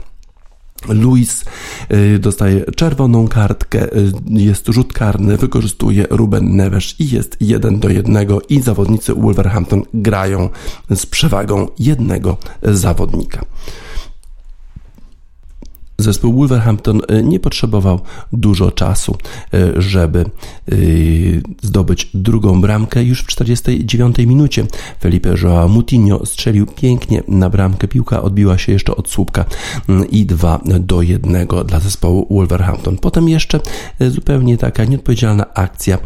Luis 0.89 1.45
y, 1.93 2.19
dostaje 2.19 2.65
czerwoną 2.75 3.27
kartkę, 3.27 3.98
y, 3.98 4.12
jest 4.29 4.67
rzut 4.67 4.93
karny, 4.93 5.38
wykorzystuje 5.38 6.07
Ruben 6.10 6.55
Neves 6.55 7.00
i 7.00 7.10
jest 7.10 7.38
1 7.39 7.79
do 7.79 7.89
1 7.89 8.27
i 8.50 8.62
zawodnicy 8.62 9.13
Wolverhampton 9.13 9.83
grają 9.93 10.50
z 10.89 11.05
przewagą 11.05 11.67
jednego 11.79 12.38
zawodnika. 12.63 13.45
Zespół 16.01 16.34
Wolverhampton 16.34 17.01
y, 17.12 17.24
nie 17.24 17.39
potrzebował 17.39 18.00
dużo 18.34 18.72
czasu, 18.72 19.17
y, 19.53 19.81
żeby 19.81 20.25
y, 20.72 21.41
zdobyć 21.62 22.10
drugą 22.13 22.62
bramkę. 22.62 23.03
Już 23.03 23.24
w 23.24 23.27
49 23.27 24.17
minucie 24.25 24.65
Felipe 25.01 25.36
Joao 25.43 25.67
Mutinho 25.67 26.25
strzelił 26.25 26.65
pięknie 26.65 27.24
na 27.27 27.50
bramkę. 27.50 27.88
Piłka 27.88 28.22
odbiła 28.22 28.58
się 28.58 28.72
jeszcze 28.72 28.96
od 28.96 29.10
słupka 29.10 29.46
i 30.10 30.25
2 30.25 30.60
do 30.79 31.01
1 31.01 31.48
dla 31.65 31.79
zespołu 31.79 32.27
Wolverhampton. 32.31 32.98
Potem 32.98 33.29
jeszcze 33.29 33.60
zupełnie 34.00 34.58
taka 34.58 34.86
nieodpowiedzialna 34.86 35.53
akcja 35.53 35.98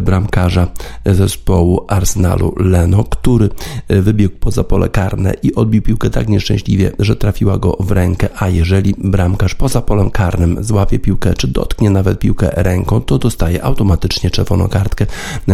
bramkarza 0.00 0.68
zespołu 1.06 1.84
Arsenalu 1.88 2.54
Leno, 2.56 3.04
który 3.04 3.48
wybiegł 3.88 4.34
poza 4.40 4.64
pole 4.64 4.88
karne 4.88 5.34
i 5.42 5.54
odbił 5.54 5.82
piłkę 5.82 6.10
tak 6.10 6.28
nieszczęśliwie, 6.28 6.92
że 6.98 7.16
trafiła 7.16 7.58
go 7.58 7.76
w 7.80 7.90
rękę, 7.90 8.28
a 8.36 8.48
jeżeli 8.48 8.94
bramka 8.98 9.39
bramkarz 9.40 9.54
poza 9.54 9.82
polem 9.82 10.10
karnym 10.10 10.64
złapie 10.64 10.98
piłkę, 10.98 11.34
czy 11.34 11.48
dotknie 11.48 11.90
nawet 11.90 12.18
piłkę 12.18 12.50
ręką, 12.52 13.00
to 13.00 13.18
dostaje 13.18 13.64
automatycznie 13.64 14.30
czerwoną 14.30 14.68
kartkę. 14.68 15.06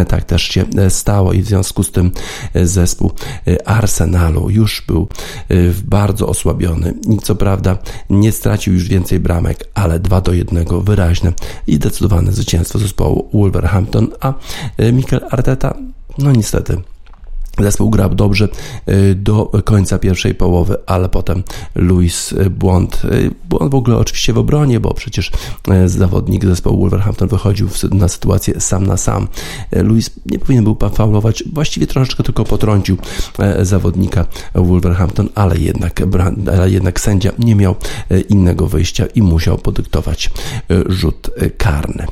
Tak 0.09 0.25
też 0.25 0.43
się 0.43 0.65
stało 0.89 1.33
i 1.33 1.43
w 1.43 1.47
związku 1.47 1.83
z 1.83 1.91
tym 1.93 2.11
zespół 2.55 3.13
Arsenalu 3.65 4.51
już 4.51 4.85
był 4.87 5.09
bardzo 5.85 6.29
osłabiony 6.29 6.95
i 7.11 7.19
co 7.19 7.35
prawda 7.35 7.79
nie 8.11 8.33
stracił 8.33 8.75
już 8.75 8.89
więcej 8.89 9.21
bramek, 9.21 9.69
ale 9.75 10.01
2 10.01 10.21
do 10.21 10.33
1 10.33 10.65
wyraźne 10.83 11.33
i 11.67 11.75
zdecydowane 11.75 12.33
zwycięstwo 12.33 12.79
zespołu 12.79 13.31
Wolverhampton, 13.35 14.09
a 14.21 14.35
Mikel 14.93 15.21
Arteta 15.31 15.75
no 16.19 16.33
niestety 16.33 16.77
Zespół 17.59 17.91
grał 17.91 18.15
dobrze 18.15 18.49
y, 18.89 19.15
do 19.15 19.51
końca 19.65 19.99
pierwszej 19.99 20.35
połowy, 20.35 20.77
ale 20.87 21.09
potem 21.09 21.43
Luis 21.75 22.33
y, 22.33 22.51
błąd. 22.51 23.03
Y, 23.05 23.31
błąd 23.49 23.71
w 23.73 23.75
ogóle 23.75 23.97
oczywiście 23.97 24.33
w 24.33 24.39
obronie, 24.39 24.81
bo 24.81 24.95
przecież 24.95 25.31
zawodnik 25.87 26.45
zespołu 26.45 26.81
Wolverhampton 26.81 27.29
wychodził 27.29 27.69
na 27.93 28.09
sytuację 28.09 28.61
sam 28.61 28.87
na 28.87 28.97
sam. 28.97 29.29
Luis 29.73 30.11
nie 30.27 30.39
powinien 30.39 30.65
był 30.65 30.77
faulować, 30.95 31.45
właściwie 31.53 31.87
troszeczkę 31.87 32.23
tylko 32.23 32.45
potrącił 32.45 32.97
zawodnika 33.63 34.27
Wolverhampton, 34.55 35.29
ale 35.35 35.59
jednak, 35.59 36.03
ale 36.53 36.71
jednak 36.71 37.01
sędzia 37.01 37.31
nie 37.39 37.55
miał 37.55 37.75
innego 38.29 38.67
wyjścia 38.67 39.07
i 39.07 39.23
musiał 39.23 39.59
podyktować 39.59 40.31
rzut 40.89 41.31
karny. 41.57 42.07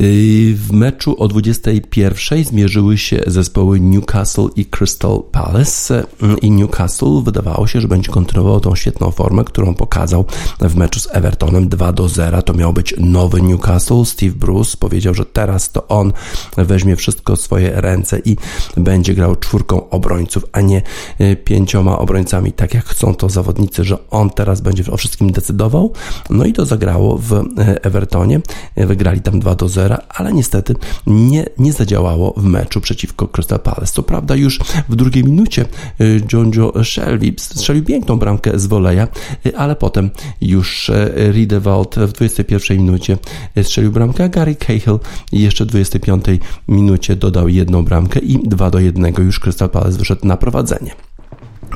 Y, 0.00 0.54
w 0.56 0.72
meczu 0.72 1.16
o 1.18 1.28
21 1.28 2.44
zmierzyły 2.44 2.98
się 2.98 3.22
zespoły 3.26 3.80
Newcastle 3.80 4.48
i 4.56 4.64
Crystal 4.64 5.22
Palace 5.32 6.02
y, 6.02 6.04
i 6.42 6.50
Newcastle 6.50 7.22
wydawało 7.24 7.66
się, 7.66 7.80
że 7.80 7.88
będzie 7.88 8.12
kontynuował 8.12 8.60
tą 8.60 8.74
świetną 8.74 9.10
formę, 9.10 9.44
którą 9.44 9.74
pokazał 9.74 10.24
w 10.60 10.76
meczu 10.76 11.00
z 11.00 11.08
Evertonem 11.12 11.68
2 11.68 11.92
do 11.92 12.08
0. 12.08 12.42
To 12.42 12.54
miał 12.54 12.72
być 12.72 12.94
nowy 12.98 13.42
Newcastle. 13.42 14.04
Steve 14.04 14.34
Bruce 14.34 14.76
powiedział, 14.76 15.14
że 15.14 15.24
teraz 15.24 15.72
to 15.72 15.88
on 15.88 16.12
weźmie 16.56 16.96
wszystko 16.96 17.36
w 17.36 17.40
swoje 17.40 17.80
ręce 17.80 18.18
i 18.24 18.36
będzie 18.76 19.14
grał 19.14 19.36
czwórką 19.36 19.88
obrońców, 19.88 20.44
a 20.52 20.60
nie 20.60 20.82
y, 21.20 21.36
pięcioma 21.36 21.98
obrońcami, 21.98 22.52
tak 22.52 22.74
jak 22.74 22.84
chcą 22.84 23.14
to 23.14 23.28
zawodnicy, 23.28 23.84
że 23.84 23.98
on 24.10 24.30
teraz 24.30 24.60
będzie 24.60 24.92
o 24.92 24.96
wszystkim 24.96 25.32
decydował. 25.32 25.92
No 26.30 26.44
i 26.44 26.52
to 26.52 26.66
zagrało 26.66 27.18
w 27.18 27.44
Evertonie. 27.82 28.40
Wygrali 28.76 29.20
tam 29.20 29.40
2 29.40 29.54
do 29.54 29.68
0 29.68 29.85
ale 30.08 30.32
niestety 30.32 30.74
nie, 31.06 31.46
nie 31.58 31.72
zadziałało 31.72 32.34
w 32.36 32.44
meczu 32.44 32.80
przeciwko 32.80 33.28
Crystal 33.28 33.60
Palace. 33.60 33.86
Co 33.86 34.02
prawda 34.02 34.34
już 34.34 34.58
w 34.88 34.96
drugiej 34.96 35.24
minucie 35.24 35.64
y, 36.00 36.22
John 36.32 36.50
Joe 36.56 36.84
Shelby 36.84 37.34
strzelił 37.38 37.84
piękną 37.84 38.18
bramkę 38.18 38.58
z 38.58 38.66
woleja, 38.66 39.08
y, 39.46 39.56
ale 39.56 39.76
potem 39.76 40.10
już 40.40 40.88
y, 40.88 41.32
Riedewald 41.32 41.94
w 41.96 42.12
21 42.12 42.76
minucie 42.78 43.18
strzelił 43.62 43.92
bramkę, 43.92 44.24
a 44.24 44.28
Gary 44.28 44.54
Cahill 44.54 44.98
jeszcze 45.32 45.64
w 45.64 45.68
25 45.68 46.24
minucie 46.68 47.16
dodał 47.16 47.48
jedną 47.48 47.84
bramkę 47.84 48.20
i 48.20 48.48
2 48.48 48.70
do 48.70 48.78
1 48.80 49.14
już 49.18 49.40
Crystal 49.40 49.70
Palace 49.70 49.98
wyszedł 49.98 50.26
na 50.26 50.36
prowadzenie. 50.36 51.15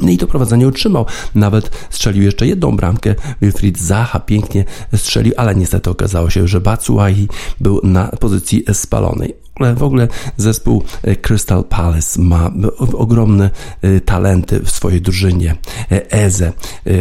No 0.02 0.11
i 0.11 0.18
to 0.18 0.26
prowadzenie 0.26 0.68
utrzymał. 0.68 1.06
Nawet 1.35 1.70
strzelił 1.90 2.23
jeszcze 2.23 2.47
jedną 2.47 2.76
bramkę. 2.76 3.14
Wilfried 3.42 3.78
Zaha 3.78 4.20
pięknie 4.20 4.64
strzelił, 4.97 5.32
ale 5.37 5.54
niestety 5.54 5.90
okazało 5.90 6.30
się, 6.30 6.49
że 6.49 6.61
Batshuayi 6.61 7.28
był 7.61 7.80
na 7.82 8.09
pozycji 8.09 8.64
spalonej. 8.73 9.50
Ogóle, 9.61 9.75
w 9.75 9.83
ogóle 9.83 10.09
zespół 10.37 10.83
Crystal 11.23 11.64
Palace 11.64 12.23
ma 12.23 12.50
ogromne 12.79 13.50
talenty 14.05 14.61
w 14.61 14.71
swojej 14.71 15.00
drużynie. 15.00 15.57
Eze, 16.11 16.52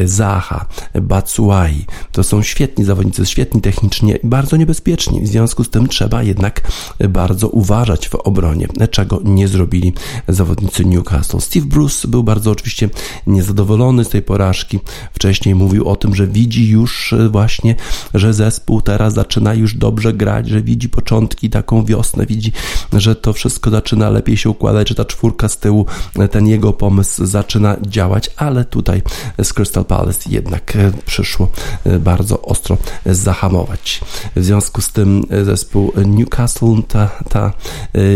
Zaha, 0.05 0.65
Batsuai, 1.01 1.85
to 2.11 2.23
są 2.23 2.41
świetni 2.41 2.85
zawodnicy, 2.85 3.25
świetni 3.25 3.61
technicznie, 3.61 4.19
bardzo 4.23 4.57
niebezpieczni. 4.57 5.21
W 5.21 5.27
związku 5.27 5.63
z 5.63 5.69
tym 5.69 5.87
trzeba 5.87 6.23
jednak 6.23 6.61
bardzo 7.09 7.49
uważać 7.49 8.09
w 8.09 8.15
obronie, 8.15 8.67
czego 8.91 9.21
nie 9.23 9.47
zrobili 9.47 9.93
zawodnicy 10.27 10.85
Newcastle. 10.85 11.39
Steve 11.39 11.65
Bruce 11.65 12.07
był 12.07 12.23
bardzo 12.23 12.51
oczywiście 12.51 12.89
niezadowolony 13.27 14.05
z 14.05 14.09
tej 14.09 14.21
porażki. 14.21 14.79
Wcześniej 15.13 15.55
mówił 15.55 15.89
o 15.89 15.95
tym, 15.95 16.15
że 16.15 16.27
widzi 16.27 16.69
już 16.69 17.15
właśnie, 17.31 17.75
że 18.13 18.33
zespół 18.33 18.81
teraz 18.81 19.13
zaczyna 19.13 19.53
już 19.53 19.75
dobrze 19.75 20.13
grać, 20.13 20.49
że 20.49 20.61
widzi 20.61 20.89
początki, 20.89 21.49
taką 21.49 21.85
wiosnę, 21.85 22.25
widzi, 22.25 22.48
że 22.93 23.15
to 23.15 23.33
wszystko 23.33 23.69
zaczyna 23.69 24.09
lepiej 24.09 24.37
się 24.37 24.49
układać, 24.49 24.89
że 24.89 24.95
ta 24.95 25.05
czwórka 25.05 25.49
z 25.49 25.57
tyłu, 25.57 25.85
ten 26.31 26.47
jego 26.47 26.73
pomysł 26.73 27.25
zaczyna 27.25 27.77
działać, 27.81 28.29
ale 28.37 28.65
tutaj 28.65 29.01
z 29.43 29.53
Crystal 29.53 29.85
Palace 29.85 30.29
jednak 30.29 30.77
przyszło 31.05 31.51
bardzo 31.99 32.41
ostro 32.41 32.77
zahamować. 33.05 34.01
W 34.35 34.43
związku 34.43 34.81
z 34.81 34.91
tym 34.91 35.23
zespół 35.43 35.91
Newcastle, 36.05 36.83
ta, 36.87 37.09
ta 37.29 37.53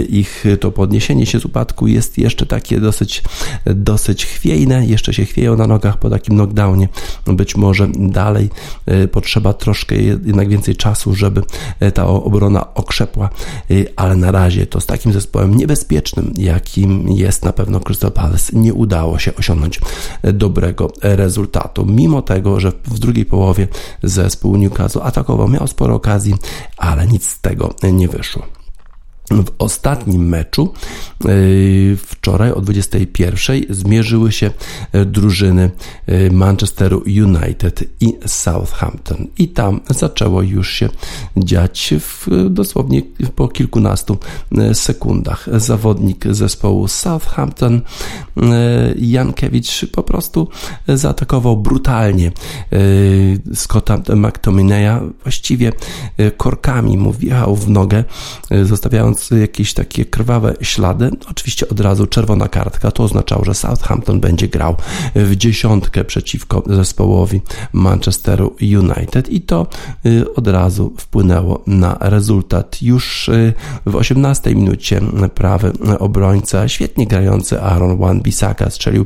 ich 0.10 0.44
to 0.60 0.72
podniesienie 0.72 1.26
się 1.26 1.40
z 1.40 1.46
upadku 1.46 1.88
jest 1.88 2.18
jeszcze 2.18 2.46
takie 2.46 2.80
dosyć, 2.80 3.24
dosyć 3.66 4.26
chwiejne, 4.26 4.86
jeszcze 4.86 5.14
się 5.14 5.26
chwieją 5.26 5.58
na 5.58 5.68
nogach 5.68 5.98
po 5.98 6.10
takim 6.10 6.36
knockdownie. 6.36 6.90
Być 7.26 7.56
może 7.56 7.88
dalej 7.96 8.50
potrzeba 9.12 9.54
troszkę 9.54 9.96
jednak 10.26 10.50
więcej 10.50 10.76
czasu, 10.76 11.16
żeby 11.16 11.42
ta 11.94 12.08
obrona 12.08 12.74
okrzepła, 12.74 13.30
ale 13.96 14.16
na 14.24 14.32
razie 14.32 14.68
to 14.68 14.82
z 14.82 14.86
takim 14.86 15.14
zespołem 15.14 15.56
niebezpiecznym, 15.56 16.34
jakim 16.38 17.08
jest 17.10 17.46
na 17.46 17.54
pewno 17.54 17.80
Crystal 17.80 18.12
Palace, 18.12 18.58
nie 18.58 18.74
udało 18.74 19.20
się 19.20 19.36
osiągnąć 19.36 19.80
dobrego 20.34 20.92
rezultatu. 21.02 21.86
Mimo 21.86 22.22
tego, 22.22 22.60
że 22.60 22.72
w 22.86 23.00
drugiej 23.00 23.26
połowie 23.26 23.68
zespół 24.04 24.58
Newcastle 24.58 25.00
atakował, 25.04 25.48
miał 25.48 25.68
sporo 25.68 25.96
okazji, 25.96 26.36
ale 26.78 27.08
nic 27.08 27.30
z 27.30 27.42
tego 27.42 27.74
nie 27.94 28.08
wyszło. 28.08 28.53
W 29.42 29.52
ostatnim 29.60 30.30
meczu 30.30 30.74
yy, 31.26 31.98
wczoraj 31.98 32.52
o 32.52 32.62
21 32.62 33.62
zmierzyły 33.70 34.32
się 34.32 34.52
yy, 34.94 35.06
drużyny 35.06 35.72
yy, 36.08 36.32
Manchesteru 36.32 37.04
United 37.06 37.84
i 38.00 38.14
Southampton. 38.26 39.28
I 39.38 39.48
tam 39.48 39.80
zaczęło 39.90 40.42
już 40.42 40.72
się 40.72 40.90
dziać 41.38 41.94
w, 42.00 42.28
dosłownie 42.50 43.02
po 43.36 43.48
kilkunastu 43.48 44.18
sekundach. 44.74 45.48
Zawodnik 45.54 46.26
zespołu 46.32 46.88
Southampton, 46.88 47.82
Jankiewicz, 48.96 49.86
po 49.92 50.04
prostu 50.04 50.48
zaatakował 50.88 51.58
brutalnie 51.58 52.32
Scotta 53.54 53.98
McTominaya, 54.16 55.00
właściwie 55.24 55.72
korkami 56.38 56.98
mu 56.98 57.14
wjechał 57.14 57.56
w 57.56 57.70
nogę, 57.70 58.04
zostawiając 58.64 59.23
jakieś 59.32 59.74
takie 59.74 60.06
krwawe 60.06 60.54
ślady. 60.62 61.10
Oczywiście 61.32 61.70
od 61.70 61.80
razu 61.80 62.08
czerwona 62.08 62.48
kartka. 62.48 62.92
To 62.92 63.04
oznaczało, 63.04 63.46
że 63.46 63.54
Southampton 63.54 64.20
będzie 64.20 64.48
grał 64.48 64.76
w 65.16 65.36
dziesiątkę 65.36 66.04
przeciwko 66.04 66.64
zespołowi 66.66 67.42
Manchesteru 67.74 68.56
United 68.62 69.30
i 69.30 69.42
to 69.42 69.68
y, 70.06 70.34
od 70.34 70.48
razu 70.48 70.94
wpłynęło 70.98 71.64
na 71.68 71.98
rezultat. 72.00 72.82
Już 72.82 73.30
y, 73.30 73.54
w 73.86 73.96
18 73.96 74.56
minucie 74.56 75.02
prawy 75.36 75.72
obrońca, 76.00 76.68
świetnie 76.68 77.08
grający 77.08 77.62
Aaron 77.62 77.98
Wan-Bissaka 77.98 78.70
strzelił 78.70 79.06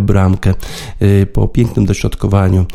bramkę 0.00 0.54
y, 1.02 1.26
po 1.32 1.48
pięknym 1.48 1.86
dośrodkowaniu 1.86 2.66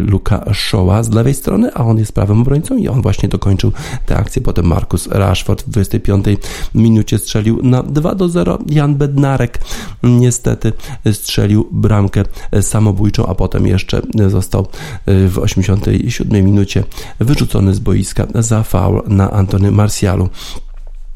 Luka 0.00 0.38
Shaw'a 0.38 1.04
z 1.04 1.10
lewej 1.10 1.34
strony, 1.34 1.74
a 1.74 1.84
on 1.84 1.98
jest 1.98 2.12
prawym 2.12 2.40
obrońcą 2.40 2.76
i 2.76 2.88
on 2.88 3.02
właśnie 3.02 3.28
dokończył 3.28 3.72
tę 4.06 4.16
akcję. 4.16 4.42
Potem 4.42 4.66
Marcus 4.66 5.06
Rashford 5.06 5.64
w 5.66 5.70
25 5.88 6.26
minucie 6.74 7.18
strzelił 7.18 7.62
na 7.62 7.82
2 7.82 8.14
do 8.14 8.28
0. 8.28 8.58
Jan 8.66 8.94
Bednarek 8.94 9.60
niestety 10.02 10.72
strzelił 11.12 11.68
bramkę 11.72 12.24
samobójczą, 12.60 13.26
a 13.26 13.34
potem 13.34 13.66
jeszcze 13.66 14.02
został 14.28 14.66
w 15.06 15.38
87 15.38 16.44
minucie 16.44 16.84
wyrzucony 17.20 17.74
z 17.74 17.78
boiska 17.78 18.26
za 18.34 18.62
faul 18.62 19.02
na 19.06 19.30
Antony 19.30 19.70
Marcialu. 19.70 20.28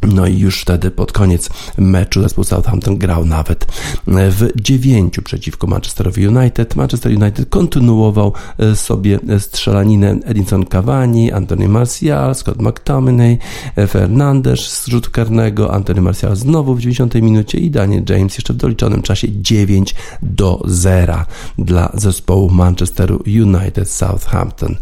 No 0.06 0.26
i 0.26 0.38
już 0.38 0.60
wtedy 0.60 0.90
pod 0.90 1.12
koniec 1.12 1.50
meczu 1.78 2.22
zespół 2.22 2.44
Southampton 2.44 2.98
grał 2.98 3.24
nawet 3.24 3.66
w 4.06 4.60
dziewięciu 4.60 5.22
przeciwko 5.22 5.66
Manchesterowi 5.66 6.28
United. 6.28 6.76
Manchester 6.76 7.12
United 7.12 7.48
kontynuował 7.48 8.32
e, 8.58 8.76
sobie 8.76 9.18
strzelaninę 9.38 10.16
Edinson 10.24 10.66
Cavani, 10.66 11.32
Anthony 11.32 11.68
Martial, 11.68 12.34
Scott 12.34 12.62
McTominay, 12.62 13.38
e, 13.76 13.86
Fernandes 13.86 14.60
z 14.60 14.88
rzutu 14.88 15.10
karnego, 15.10 15.74
Anthony 15.74 16.00
Martial 16.00 16.36
znowu 16.36 16.74
w 16.74 16.80
90 16.80 17.14
minucie 17.14 17.58
i 17.58 17.70
Daniel 17.70 18.02
James 18.08 18.34
jeszcze 18.34 18.52
w 18.52 18.56
doliczonym 18.56 19.02
czasie 19.02 19.28
9 19.30 19.94
do 20.22 20.62
0 20.64 21.24
dla 21.58 21.92
zespołu 21.94 22.50
Manchesteru 22.50 23.22
United 23.26 23.90
Southampton. 23.90 24.76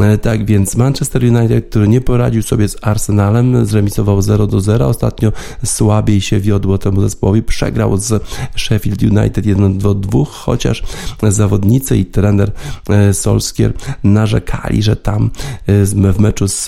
E, 0.00 0.18
tak 0.18 0.46
więc 0.46 0.76
Manchester 0.76 1.24
United, 1.24 1.68
który 1.68 1.88
nie 1.88 2.00
poradził 2.00 2.42
sobie 2.42 2.68
z 2.68 2.76
Arsenalem, 2.82 3.66
zremisował 3.66 4.22
0 4.22 4.46
do 4.46 4.55
0. 4.60 4.88
Ostatnio 4.88 5.32
słabiej 5.64 6.20
się 6.20 6.40
wiodło 6.40 6.78
temu 6.78 7.00
zespołowi. 7.00 7.42
Przegrał 7.42 7.96
z 7.96 8.22
Sheffield 8.56 9.02
United 9.02 9.46
1 9.46 9.78
do 9.78 9.94
2, 9.94 10.24
chociaż 10.24 10.82
zawodnicy 11.22 11.96
i 11.96 12.04
trener 12.04 12.52
e, 12.88 13.14
Solskier 13.14 13.72
narzekali, 14.04 14.82
że 14.82 14.96
tam 14.96 15.30
e, 15.66 15.84
w 16.12 16.18
meczu 16.20 16.48
z, 16.48 16.66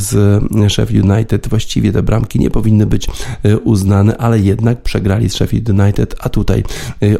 z 0.00 0.42
Sheffield 0.72 1.04
United 1.10 1.48
właściwie 1.48 1.92
te 1.92 2.02
bramki 2.02 2.38
nie 2.38 2.50
powinny 2.50 2.86
być 2.86 3.06
e, 3.42 3.58
uznane, 3.58 4.16
ale 4.16 4.40
jednak 4.40 4.82
przegrali 4.82 5.30
z 5.30 5.34
Sheffield 5.34 5.68
United, 5.68 6.14
a 6.20 6.28
tutaj 6.28 6.64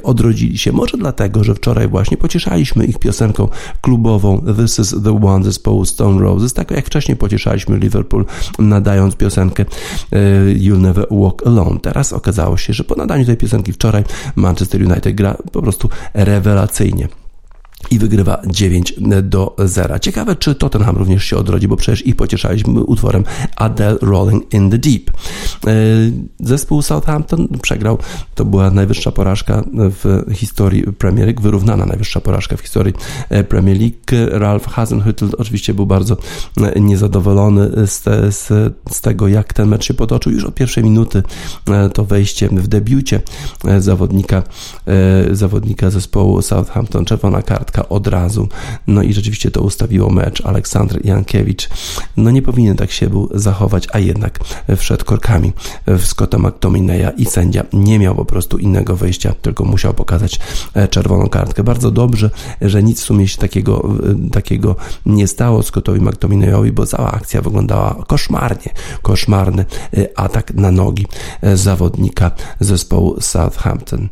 odrodzili 0.03 0.59
się. 0.59 0.73
Może 0.73 0.99
dlatego, 0.99 1.45
że 1.45 1.55
wczoraj 1.55 1.89
właśnie 1.89 2.17
pocieszaliśmy 2.17 2.87
ich 2.87 2.99
piosenką 2.99 3.49
klubową 3.81 4.45
This 4.57 4.79
is 4.79 4.95
the 5.05 5.23
one 5.27 5.45
zespołu 5.45 5.85
Stone 5.85 6.21
Roses, 6.23 6.53
tak 6.53 6.71
jak 6.71 6.87
wcześniej 6.87 7.17
pocieszaliśmy 7.17 7.79
Liverpool 7.79 8.25
nadając 8.59 9.17
piosenkę 9.17 9.65
You'll 10.55 10.79
Never 10.79 11.07
Walk 11.11 11.47
Alone. 11.47 11.81
Teraz 11.81 12.13
okazało 12.13 12.57
się, 12.57 12.73
że 12.73 12.85
po 12.85 12.95
nadaniu 12.95 13.27
tej 13.27 13.37
piosenki 13.37 13.73
wczoraj 13.73 14.05
Manchester 14.37 14.83
United 14.83 15.15
gra 15.15 15.37
po 15.53 15.63
prostu 15.63 15.89
rewelacyjnie 16.15 17.09
i 17.91 17.99
wygrywa 17.99 18.43
9 18.47 18.95
do 19.23 19.57
0. 19.59 19.99
Ciekawe, 19.99 20.37
czy 20.37 20.55
Tottenham 20.55 20.97
również 20.97 21.25
się 21.25 21.37
odrodzi, 21.37 21.69
bo 21.69 21.77
przecież 21.77 22.07
ich 22.07 22.17
pocieszaliśmy 22.17 22.85
utworem 22.85 23.25
Adele 23.57 23.99
Rolling 24.03 24.55
in 24.55 24.71
the 24.71 24.79
Deep. 24.79 25.11
E, 25.11 25.73
zespół 26.41 26.83
Southampton 26.83 27.49
przegrał, 27.63 27.99
to 28.35 28.45
była 28.45 28.71
najwyższa 28.71 29.13
porażka 29.13 29.65
w 29.73 30.25
historii 30.35 30.83
Premier 30.83 31.27
League, 31.27 31.43
wyrównana 31.43 31.87
najwyższa 31.87 32.21
porażka 32.21 32.57
w 32.57 32.61
historii 32.61 32.95
e, 33.29 33.45
Premier 33.45 33.77
League. 33.81 34.39
Ralph 34.39 34.69
Hasenhüttl 34.69 35.29
oczywiście 35.39 35.75
był 35.75 35.87
bardzo 35.87 36.17
e, 36.57 36.81
niezadowolony 36.81 37.87
z, 37.87 38.01
te, 38.01 38.33
z, 38.33 38.49
z 38.91 39.01
tego, 39.01 39.29
jak 39.29 39.53
ten 39.53 39.69
mecz 39.69 39.85
się 39.85 39.95
potoczył. 39.95 40.33
Już 40.33 40.45
od 40.45 40.55
pierwszej 40.55 40.85
minuty 40.85 41.23
to 41.93 42.05
wejście 42.05 42.49
w 42.49 42.69
debiucie 42.69 43.21
zawodnika, 43.79 44.43
zawodnika 45.31 45.91
zespołu 45.91 46.43
Southampton, 46.43 47.05
czerwona 47.05 47.43
kartka 47.43 47.72
od 47.89 48.07
razu. 48.07 48.49
No 48.87 49.03
i 49.03 49.13
rzeczywiście 49.13 49.51
to 49.51 49.63
ustawiło 49.63 50.11
mecz. 50.11 50.47
Aleksandr 50.47 51.05
Jankiewicz 51.05 51.69
no 52.17 52.31
nie 52.31 52.43
powinien 52.43 52.77
tak 52.77 52.91
się 52.91 53.11
był 53.11 53.29
zachować, 53.35 53.87
a 53.93 53.99
jednak 53.99 54.39
wszedł 54.77 55.05
korkami 55.05 55.53
w 55.87 56.07
Scotta 56.07 56.39
McTominaya 56.39 57.11
i 57.17 57.27
sędzia 57.27 57.65
nie 57.73 57.99
miał 57.99 58.15
po 58.15 58.25
prostu 58.25 58.59
innego 58.59 58.97
wyjścia, 58.97 59.35
tylko 59.43 59.65
musiał 59.65 59.95
pokazać 59.95 60.39
e, 60.75 60.89
czerwoną 60.89 61.29
kartkę. 61.29 61.65
Bardzo 61.65 61.91
dobrze, 61.91 62.31
że 62.61 62.83
nic 62.83 63.01
w 63.01 63.05
sumie 63.05 63.29
się 63.29 63.39
takiego, 63.39 63.89
e, 64.27 64.31
takiego 64.31 64.77
nie 65.07 65.27
stało 65.27 65.63
Scottowi 65.63 66.01
McTominayowi, 66.01 66.73
bo 66.73 66.87
cała 66.87 67.13
akcja 67.13 67.43
wyglądała 67.43 68.05
koszmarnie. 68.07 68.73
Koszmarny 69.03 69.65
e, 69.97 70.19
atak 70.19 70.55
na 70.55 70.71
nogi 70.71 71.07
zawodnika 71.55 72.31
zespołu 72.61 73.21
Southampton. 73.21 74.09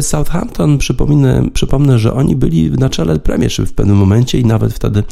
Southampton, 0.00 0.78
przypomnę, 0.78 1.42
przypomnę 1.54 1.98
że 1.98 2.12
oni 2.12 2.36
byli 2.36 2.65
na 2.70 2.90
czele 2.90 3.18
Premiership 3.18 3.66
w 3.66 3.72
pewnym 3.72 3.96
momencie 3.96 4.40
i 4.40 4.44
nawet 4.44 4.74
wtedy 4.74 5.02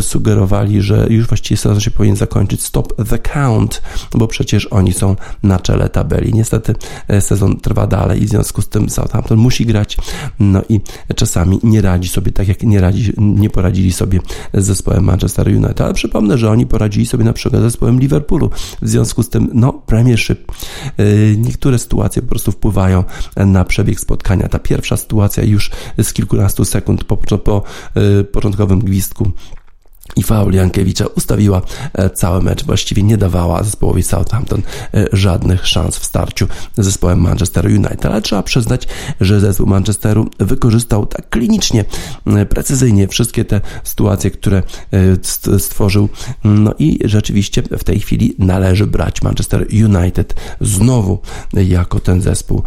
sugerowali, 0.00 0.82
że 0.82 1.06
już 1.10 1.26
właściwie 1.26 1.58
sezon 1.58 1.80
się 1.80 1.90
powinien 1.90 2.16
zakończyć 2.16 2.62
stop 2.62 3.08
the 3.08 3.18
count, 3.18 3.82
bo 4.14 4.28
przecież 4.28 4.66
oni 4.66 4.92
są 4.92 5.16
na 5.42 5.58
czele 5.58 5.88
tabeli. 5.88 6.34
Niestety 6.34 6.74
sezon 7.20 7.60
trwa 7.60 7.86
dalej 7.86 8.22
i 8.22 8.26
w 8.26 8.28
związku 8.28 8.62
z 8.62 8.68
tym 8.68 8.90
Southampton 8.90 9.38
musi 9.38 9.66
grać, 9.66 9.96
no 10.40 10.62
i 10.68 10.80
czasami 11.16 11.58
nie 11.62 11.80
radzi 11.80 12.08
sobie 12.08 12.32
tak, 12.32 12.48
jak 12.48 12.62
nie, 12.62 12.80
radzi, 12.80 13.12
nie 13.18 13.50
poradzili 13.50 13.92
sobie 13.92 14.20
z 14.54 14.64
zespołem 14.64 15.04
Manchester 15.04 15.48
United, 15.48 15.80
ale 15.80 15.94
przypomnę, 15.94 16.38
że 16.38 16.50
oni 16.50 16.66
poradzili 16.66 17.06
sobie 17.06 17.24
na 17.24 17.32
przykład 17.32 17.62
z 17.62 17.64
zespołem 17.64 18.00
Liverpoolu. 18.00 18.50
W 18.82 18.88
związku 18.88 19.22
z 19.22 19.28
tym, 19.28 19.50
no, 19.54 19.72
Premiership, 19.72 20.52
y, 21.00 21.36
niektóre 21.38 21.78
sytuacje 21.78 22.22
po 22.22 22.28
prostu 22.28 22.52
wpływają 22.52 23.04
na 23.36 23.64
przebieg 23.64 24.00
spotkania. 24.00 24.48
Ta 24.48 24.58
pierwsza 24.58 24.96
sytuacja 24.96 25.44
już 25.44 25.70
z 26.02 26.12
kilkunastu 26.12 26.64
sekund 26.64 26.99
po, 27.04 27.16
po 27.38 27.62
y, 28.20 28.24
początkowym 28.24 28.80
gwizdku 28.80 29.32
i 30.16 30.22
faul 30.22 30.54
Jankiewicza 30.54 31.06
ustawiła 31.06 31.62
e, 31.92 32.10
cały 32.10 32.42
mecz, 32.42 32.64
właściwie 32.64 33.02
nie 33.02 33.16
dawała 33.16 33.62
zespołowi 33.62 34.02
Southampton 34.02 34.62
e, 34.94 35.06
żadnych 35.12 35.66
szans 35.66 35.96
w 35.96 36.04
starciu 36.04 36.46
z 36.78 36.84
zespołem 36.84 37.20
Manchester 37.20 37.66
United, 37.66 38.06
ale 38.06 38.22
trzeba 38.22 38.42
przyznać, 38.42 38.88
że 39.20 39.40
zespół 39.40 39.66
Manchesteru 39.66 40.30
wykorzystał 40.38 41.06
tak 41.06 41.28
klinicznie, 41.28 41.84
e, 42.26 42.46
precyzyjnie 42.46 43.08
wszystkie 43.08 43.44
te 43.44 43.60
sytuacje, 43.84 44.30
które 44.30 44.62
stworzył, 45.58 46.08
no 46.44 46.74
i 46.78 46.98
rzeczywiście 47.04 47.62
w 47.62 47.84
tej 47.84 48.00
chwili 48.00 48.34
należy 48.38 48.86
brać 48.86 49.22
Manchester 49.22 49.66
United 49.84 50.34
znowu 50.60 51.18
jako 51.52 52.00
ten 52.00 52.22
zespół, 52.22 52.62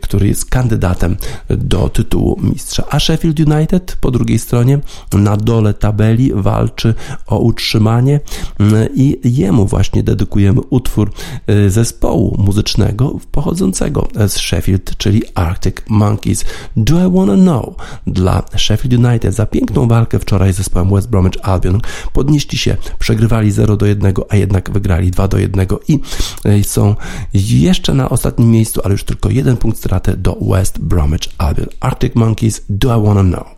który 0.00 0.28
jest 0.28 0.44
kandydatem 0.44 1.16
do 1.48 1.88
tytułu 1.88 2.40
mistrza, 2.42 2.84
a 2.90 3.00
Sheffield 3.00 3.40
United 3.40 3.96
po 4.00 4.10
drugiej 4.10 4.38
stronie 4.38 4.78
na 5.12 5.36
dole 5.36 5.74
tabeli 5.74 6.32
walczy 6.34 6.67
walczy 6.68 6.94
o 7.26 7.38
utrzymanie 7.38 8.20
mm, 8.60 8.88
i 8.94 9.20
jemu 9.24 9.66
właśnie 9.66 10.02
dedykujemy 10.02 10.60
utwór 10.70 11.10
y, 11.50 11.70
zespołu 11.70 12.36
muzycznego 12.38 13.18
pochodzącego 13.32 14.08
z 14.28 14.32
Sheffield, 14.32 14.96
czyli 14.96 15.22
Arctic 15.34 15.76
Monkeys. 15.88 16.44
Do 16.76 17.06
I 17.06 17.12
Wanna 17.12 17.36
Know 17.36 17.76
dla 18.06 18.42
Sheffield 18.56 19.04
United 19.04 19.34
za 19.34 19.46
piękną 19.46 19.88
walkę 19.88 20.18
wczoraj 20.18 20.52
z 20.52 20.56
zespołem 20.56 20.90
West 20.94 21.10
Bromwich 21.10 21.48
Albion. 21.48 21.80
Podnieśli 22.12 22.58
się, 22.58 22.76
przegrywali 22.98 23.50
0 23.50 23.76
do 23.76 23.86
1, 23.86 24.14
a 24.28 24.36
jednak 24.36 24.70
wygrali 24.70 25.10
2 25.10 25.28
do 25.28 25.38
1 25.38 25.66
i 25.88 26.00
y, 26.46 26.64
są 26.64 26.94
jeszcze 27.34 27.94
na 27.94 28.08
ostatnim 28.08 28.50
miejscu, 28.50 28.80
ale 28.84 28.92
już 28.92 29.04
tylko 29.04 29.30
jeden 29.30 29.56
punkt 29.56 29.78
straty 29.78 30.16
do 30.16 30.36
West 30.40 30.78
Bromwich 30.78 31.28
Albion. 31.38 31.66
Arctic 31.80 32.14
Monkeys, 32.14 32.64
Do 32.68 32.98
I 32.98 33.06
Wanna 33.06 33.22
Know? 33.22 33.57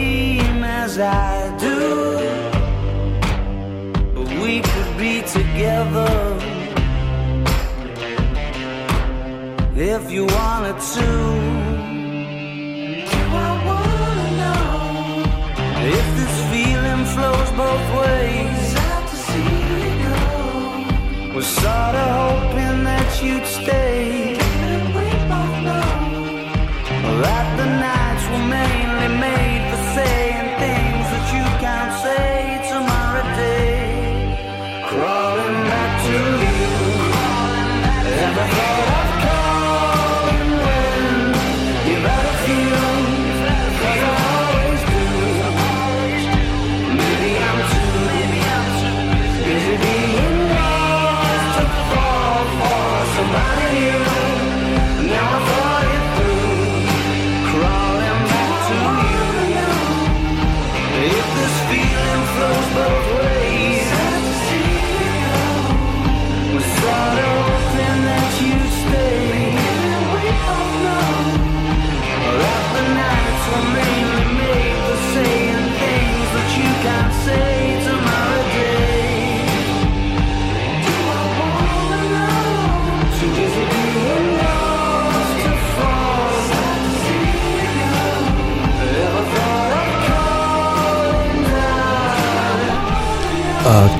as 0.91 0.99
I 0.99 1.57
do. 1.57 1.79
But 4.15 4.27
we 4.43 4.61
could 4.61 4.91
be 4.97 5.21
together 5.37 6.13
if 9.75 10.11
you 10.11 10.25
wanted 10.25 10.77
to. 10.95 11.09
I 13.43 13.51
wanna 13.69 14.27
know 14.41 14.65
if 15.97 16.07
this 16.19 16.35
feeling 16.51 17.03
flows 17.13 17.49
both 17.63 17.87
ways. 18.01 18.63
Out 18.87 19.05
to 19.11 19.17
see 19.27 19.51
you 19.69 19.83
go. 20.05 21.35
Was 21.35 21.47
sorta 21.61 22.05
hoping 22.19 22.77
that 22.89 23.09
you'd 23.23 23.45
stay. 23.45 24.37
That 27.23 27.60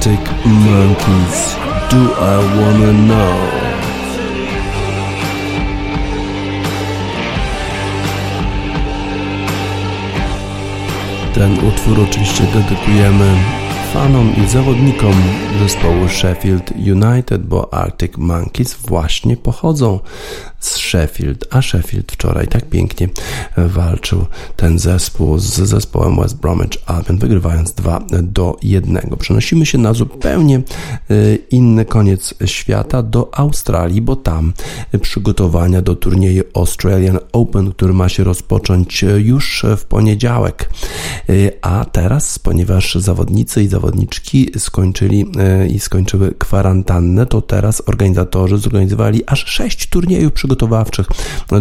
Arctic 0.01 0.45
Monkeys. 0.45 1.55
Do 1.91 2.01
I 2.17 2.37
wanna 2.57 2.91
know? 2.91 3.37
Ten 11.33 11.67
utwór 11.67 11.99
oczywiście 11.99 12.43
dedykujemy 12.43 13.35
fanom 13.93 14.33
i 14.43 14.47
zawodnikom 14.47 15.13
zespołu 15.59 16.07
Sheffield 16.07 16.71
United, 16.71 17.45
bo 17.45 17.73
Arctic 17.73 18.17
Monkeys 18.17 18.75
właśnie 18.75 19.37
pochodzą 19.37 19.99
Sheffield, 20.91 21.45
a 21.49 21.61
Sheffield 21.61 22.11
wczoraj 22.11 22.47
tak 22.47 22.65
pięknie 22.65 23.09
walczył 23.57 24.25
ten 24.55 24.79
zespół 24.79 25.39
z 25.39 25.53
zespołem 25.53 26.15
West 26.15 26.37
Bromwich 26.37 26.77
Albion, 26.85 27.17
wygrywając 27.17 27.73
2 27.73 28.05
do 28.23 28.57
1. 28.63 29.01
Przenosimy 29.19 29.65
się 29.65 29.77
na 29.77 29.93
zupełnie 29.93 30.61
y, 31.11 31.39
inny 31.51 31.85
koniec 31.85 32.33
świata, 32.45 33.03
do 33.03 33.29
Australii, 33.39 34.01
bo 34.01 34.15
tam 34.15 34.53
przygotowania 35.01 35.81
do 35.81 35.95
turnieju 35.95 36.43
Australian 36.53 37.19
Open, 37.31 37.71
który 37.71 37.93
ma 37.93 38.09
się 38.09 38.23
rozpocząć 38.23 39.05
już 39.17 39.65
w 39.77 39.85
poniedziałek. 39.85 40.69
Y, 41.29 41.51
a 41.61 41.85
teraz, 41.85 42.39
ponieważ 42.39 42.95
zawodnicy 42.95 43.63
i 43.63 43.67
zawodniczki 43.67 44.51
skończyli 44.57 45.25
y, 45.63 45.67
i 45.67 45.79
skończyły 45.79 46.33
kwarantannę, 46.37 47.25
to 47.25 47.41
teraz 47.41 47.83
organizatorzy 47.85 48.57
zorganizowali 48.57 49.21
aż 49.27 49.45
sześć 49.45 49.87
turniejów 49.87 50.33
przygotowawczych 50.33 50.80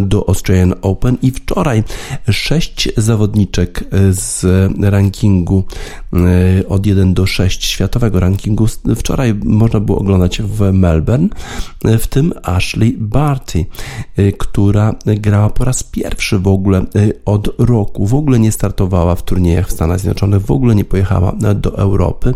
do 0.01 0.29
Australian 0.29 0.75
Open. 0.83 1.19
I 1.23 1.31
wczoraj 1.31 1.85
sześć 2.31 2.89
zawodniczek 2.97 3.85
z 4.11 4.47
rankingu 4.83 5.65
e, 6.13 6.69
od 6.69 6.87
1 6.87 7.15
do 7.15 7.27
6 7.27 7.65
światowego 7.65 8.21
rankingu. 8.21 8.67
Wczoraj 8.97 9.35
można 9.35 9.81
było 9.81 9.99
oglądać 9.99 10.43
w 10.43 10.73
Melbourne, 10.73 11.29
w 11.85 12.07
tym 12.07 12.33
Ashley 12.43 12.97
Barty, 12.99 13.67
e, 14.17 14.33
która 14.33 14.95
grała 15.07 15.51
po 15.51 15.65
raz 15.65 15.83
pierwszy 15.83 16.39
w 16.39 16.49
ogóle 16.49 16.79
e, 16.79 16.85
od 17.25 17.49
roku, 17.59 18.07
w 18.07 18.15
ogóle 18.15 18.39
nie 18.39 18.53
startowała 18.53 19.15
w 19.15 19.23
turniejach 19.23 19.69
w 19.69 19.73
Stanach 19.73 20.01
Zjednoczonych, 20.01 20.43
w 20.43 20.51
ogóle 20.51 20.75
nie 20.75 20.85
pojechała 20.85 21.33
do 21.55 21.79
Europy, 21.79 22.35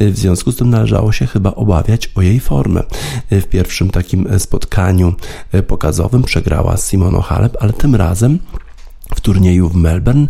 w 0.00 0.18
związku 0.18 0.52
z 0.52 0.56
tym 0.56 0.70
należało 0.70 1.12
się 1.12 1.26
chyba 1.26 1.54
obawiać 1.54 2.10
o 2.14 2.22
jej 2.22 2.40
formę. 2.40 2.82
W 3.30 3.44
pierwszym 3.44 3.90
takim 3.90 4.28
spotkaniu 4.38 5.14
pokazowym 5.66 6.21
przegrała 6.22 6.76
Simono 6.76 7.22
Halep, 7.22 7.56
ale 7.60 7.72
tym 7.72 7.94
razem 7.94 8.38
w 9.14 9.20
turnieju 9.20 9.68
w 9.68 9.76
Melbourne 9.76 10.26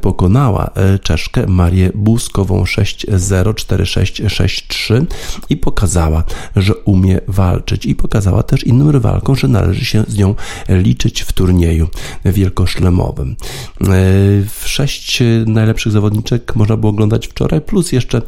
pokonała 0.00 0.70
e, 0.74 0.98
Czeszkę 0.98 1.46
Marię 1.46 1.90
Buskową 1.94 2.64
6-0, 2.64 3.52
4-6-6-3 3.52 5.04
i 5.48 5.56
pokazała, 5.56 6.24
że 6.56 6.74
umie 6.74 7.20
walczyć 7.28 7.86
i 7.86 7.94
pokazała 7.94 8.42
też 8.42 8.64
innym 8.64 8.90
rywalkom, 8.90 9.36
że 9.36 9.48
należy 9.48 9.84
się 9.84 10.04
z 10.08 10.16
nią 10.16 10.34
liczyć 10.68 11.22
w 11.22 11.32
turnieju 11.32 11.88
wielkoszlemowym. 12.24 13.36
E, 13.80 13.86
sześć 14.64 15.22
najlepszych 15.46 15.92
zawodniczek 15.92 16.56
można 16.56 16.76
było 16.76 16.90
oglądać 16.90 17.26
wczoraj, 17.26 17.60
plus 17.60 17.92
jeszcze 17.92 18.22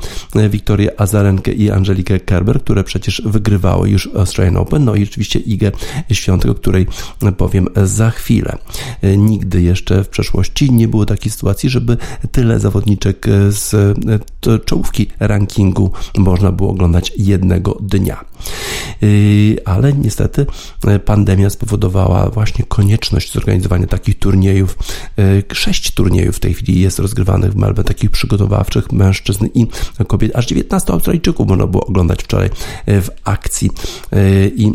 Wiktorię 0.50 1.00
Azarenkę 1.00 1.52
i 1.52 1.70
Angelikę 1.70 2.20
Kerber, 2.20 2.60
które 2.60 2.84
przecież 2.84 3.22
wygrywały 3.24 3.90
już 3.90 4.08
Australian 4.16 4.56
Open, 4.56 4.84
no 4.84 4.94
i 4.94 5.02
oczywiście 5.02 5.38
Igę 5.38 5.72
Świątek, 6.12 6.50
o 6.50 6.54
której 6.54 6.86
powiem 7.36 7.68
za 7.84 8.10
chwilę. 8.10 8.58
E, 9.02 9.16
nigdy 9.16 9.62
jeszcze 9.62 9.93
w 10.02 10.08
przeszłości 10.08 10.72
nie 10.72 10.88
było 10.88 11.06
takiej 11.06 11.32
sytuacji, 11.32 11.70
żeby 11.70 11.96
tyle 12.32 12.60
zawodniczek 12.60 13.26
z 13.48 13.98
czołówki 14.64 15.06
rankingu 15.20 15.92
można 16.18 16.52
było 16.52 16.70
oglądać 16.70 17.12
jednego 17.16 17.78
dnia. 17.80 18.24
Y, 19.02 19.56
ale 19.64 19.92
niestety 19.92 20.46
e, 20.86 20.98
pandemia 20.98 21.50
spowodowała 21.50 22.30
właśnie 22.30 22.64
konieczność 22.64 23.32
zorganizowania 23.32 23.86
takich 23.86 24.18
turniejów. 24.18 24.78
E, 25.18 25.54
sześć 25.54 25.90
turniejów 25.90 26.36
w 26.36 26.40
tej 26.40 26.54
chwili 26.54 26.80
jest 26.80 26.98
rozgrywanych 26.98 27.52
w 27.52 27.56
Melbourne, 27.56 27.84
takich 27.84 28.10
przygotowawczych 28.10 28.92
mężczyzn 28.92 29.46
i 29.54 29.66
kobiet. 30.06 30.36
Aż 30.36 30.46
19 30.46 30.92
Australijczyków 30.92 31.48
można 31.48 31.66
było 31.66 31.86
oglądać 31.86 32.22
wczoraj 32.22 32.50
w 32.86 33.08
akcji 33.24 33.70
i 34.56 34.72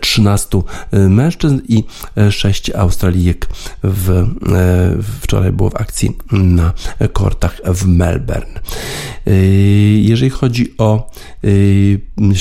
13 0.00 0.58
y, 0.58 0.98
mężczyzn 1.08 1.60
i 1.68 1.84
6 2.30 2.68
y, 2.68 2.78
Australijek 2.78 3.48
w, 3.82 4.10
y, 4.10 5.02
wczoraj 5.20 5.52
było 5.52 5.70
w 5.70 5.76
akcji 5.76 6.16
na 6.32 6.72
kortach 7.12 7.60
w 7.64 7.86
Melbourne. 7.86 8.60
Jeżeli 10.00 10.30
chodzi 10.30 10.74
o 10.78 11.10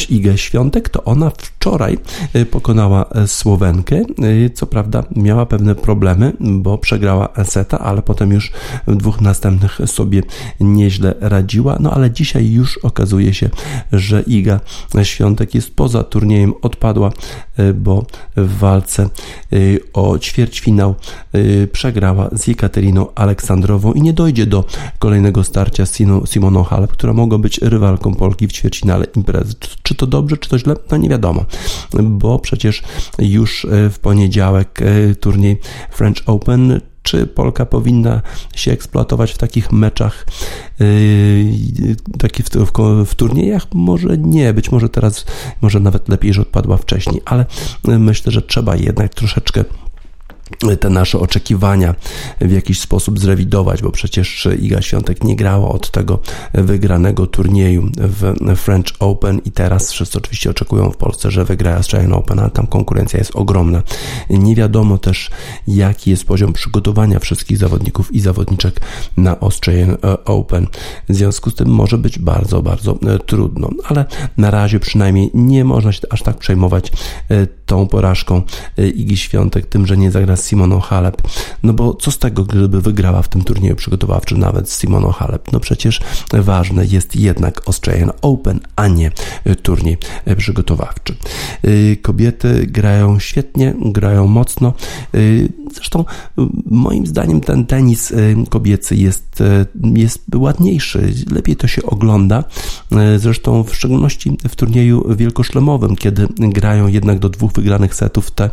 Igę 0.10 0.38
Świątek, 0.38 0.90
to 0.90 1.04
ona 1.04 1.30
wczoraj 1.30 1.98
pokonała 2.52 3.06
Słowenkę. 3.28 4.04
Co 4.54 4.68
prawda 4.68 5.04
miała 5.16 5.46
pewne 5.46 5.76
problemy, 5.76 6.34
bo 6.40 6.78
przegrała 6.78 7.30
seta, 7.44 7.80
ale 7.80 8.02
potem 8.02 8.32
już 8.32 8.52
w 8.88 8.96
dwóch 8.96 9.22
następnych 9.22 9.80
sobie 9.86 10.24
nieźle 10.60 11.14
radziła. 11.20 11.78
No 11.80 11.92
ale 11.92 12.12
dzisiaj 12.12 12.52
już 12.52 12.78
okazuje 12.78 13.34
się, 13.34 13.50
że 13.92 14.22
Iga 14.22 14.60
Świątek 15.04 15.56
jest 15.56 15.76
poza 15.76 16.04
turniejem, 16.04 16.54
odpadła 16.62 17.12
bo 17.76 18.06
w 18.36 18.58
walce 18.58 19.10
y, 19.54 19.80
o 19.93 20.19
ćwierćfinał 20.19 20.96
y, 21.36 21.67
przegrała 21.72 22.30
z 22.32 22.48
Jekateriną 22.48 23.08
Aleksandrową 23.15 23.93
i 23.93 24.02
nie 24.02 24.13
dojdzie 24.13 24.46
do 24.46 24.65
kolejnego 25.00 25.43
starcia 25.43 25.86
z 25.86 25.98
Simoną 26.26 26.63
Halep, 26.63 26.91
która 26.91 27.13
mogła 27.13 27.38
być 27.38 27.58
rywalką 27.58 28.15
Polki 28.15 28.48
w 28.48 28.52
ćwierćfinale 28.52 29.06
imprezy. 29.15 29.54
Czy 29.84 29.96
to 29.96 30.08
dobrze, 30.08 30.38
czy 30.38 30.50
to 30.50 30.60
źle? 30.60 30.76
No 30.91 30.98
nie 30.98 31.10
wiadomo, 31.10 31.46
bo 32.02 32.39
przecież 32.39 32.84
już 33.19 33.67
w 33.69 34.00
poniedziałek 34.02 34.80
turniej 35.19 35.60
French 35.91 36.24
Open 36.26 36.82
czy 37.04 37.28
Polka 37.28 37.66
powinna 37.66 38.22
się 38.56 38.72
eksploatować 38.72 39.32
w 39.32 39.38
takich 39.38 39.72
meczach, 39.72 40.26
yy, 40.80 41.96
taki 42.20 42.44
w, 42.44 42.50
w, 42.50 42.72
w, 43.06 43.16
turniejach? 43.16 43.68
Może 43.74 44.18
nie, 44.18 44.54
być 44.54 44.72
może 44.72 44.89
teraz, 44.89 45.26
może 45.62 45.80
nawet 45.80 46.10
lepiej, 46.10 46.34
że 46.34 46.42
odpadła 46.42 46.78
wcześniej, 46.78 47.22
ale 47.26 47.46
myślę, 47.84 48.32
że 48.32 48.42
trzeba 48.42 48.76
jednak 48.76 49.16
troszeczkę 49.16 49.63
te 50.80 50.90
nasze 50.90 51.20
oczekiwania 51.20 51.96
w 52.42 52.52
jakiś 52.52 52.80
sposób 52.80 53.20
zrewidować, 53.20 53.82
bo 53.82 53.92
przecież 53.92 54.48
Iga 54.62 54.82
Świątek 54.82 55.24
nie 55.24 55.36
grała 55.36 55.70
od 55.70 55.92
tego 55.92 56.20
wygranego 56.54 57.28
turnieju 57.28 57.90
w 57.98 58.34
French 58.58 58.94
Open 59.00 59.42
i 59.46 59.52
teraz 59.52 59.92
wszyscy 59.92 60.18
oczywiście 60.18 60.50
oczekują 60.50 60.92
w 60.92 60.98
Polsce, 60.98 61.32
że 61.32 61.46
wygra 61.46 61.76
Australian 61.76 62.14
Open, 62.14 62.40
ale 62.40 62.50
tam 62.50 62.68
konkurencja 62.68 63.20
jest 63.20 63.36
ogromna. 63.36 63.84
Nie 64.30 64.56
wiadomo 64.56 64.98
też, 64.98 65.30
jaki 65.68 66.10
jest 66.10 66.26
poziom 66.26 66.54
przygotowania 66.54 67.20
wszystkich 67.20 67.58
zawodników 67.58 68.14
i 68.14 68.20
zawodniczek 68.20 68.82
na 69.18 69.40
Australian 69.40 69.92
e, 69.92 70.26
Open. 70.26 70.68
W 71.10 71.16
związku 71.16 71.50
z 71.50 71.56
tym 71.56 71.68
może 71.68 71.98
być 71.98 72.20
bardzo, 72.20 72.62
bardzo 72.62 72.98
e, 73.08 73.20
trudno, 73.20 73.70
ale 73.86 74.06
na 74.38 74.52
razie 74.52 74.80
przynajmniej 74.80 75.32
nie 75.34 75.66
można 75.66 75.92
się 75.92 76.00
aż 76.10 76.24
tak 76.24 76.38
przejmować 76.38 76.92
e, 77.30 77.48
tą 77.66 77.88
porażką 77.88 78.42
Igi 78.96 79.18
Świątek, 79.18 79.66
tym, 79.66 79.88
że 79.88 79.98
nie 79.98 80.12
zagra 80.12 80.33
z 80.38 80.50
Simoną 80.50 80.80
Halep. 80.80 81.22
No 81.63 81.74
bo 81.74 81.93
co 81.93 82.12
z 82.12 82.17
tego, 82.17 82.43
gdyby 82.43 82.82
wygrała 82.82 83.22
w 83.22 83.28
tym 83.28 83.43
turnieju 83.43 83.76
przygotowawczym 83.76 84.39
nawet 84.39 84.69
z 84.69 84.82
Simoną 84.82 85.12
Halep? 85.12 85.52
No 85.52 85.60
przecież 85.60 86.02
ważne 86.34 86.86
jest 86.86 87.15
jednak 87.15 87.62
Australian 87.67 88.12
Open, 88.22 88.60
a 88.76 88.88
nie 88.88 89.12
turniej 89.62 89.98
przygotowawczy. 90.38 91.15
Y, 91.65 91.98
kobiety 92.02 92.67
grają 92.67 93.19
świetnie, 93.19 93.74
grają 93.80 94.28
mocno. 94.28 94.74
Y, 95.74 95.76
zresztą 95.76 96.06
moim 96.66 97.08
zdaniem 97.08 97.42
ten 97.42 97.66
tenis 97.66 98.12
y, 98.12 98.36
kobiecy 98.50 98.96
jest, 98.96 99.44
jest 99.94 100.24
ładniejszy, 100.36 101.14
lepiej 101.32 101.56
to 101.56 101.68
się 101.68 101.84
ogląda. 101.84 102.44
Zresztą 103.18 103.64
w 103.64 103.76
szczególności 103.76 104.38
w 104.50 104.56
turnieju 104.56 105.16
wielkoszlemowym, 105.16 105.96
kiedy 105.96 106.28
grają 106.38 106.88
jednak 106.88 107.20
do 107.20 107.30
dwóch 107.30 107.52
wygranych 107.52 107.96
setów, 107.96 108.32
te 108.32 108.50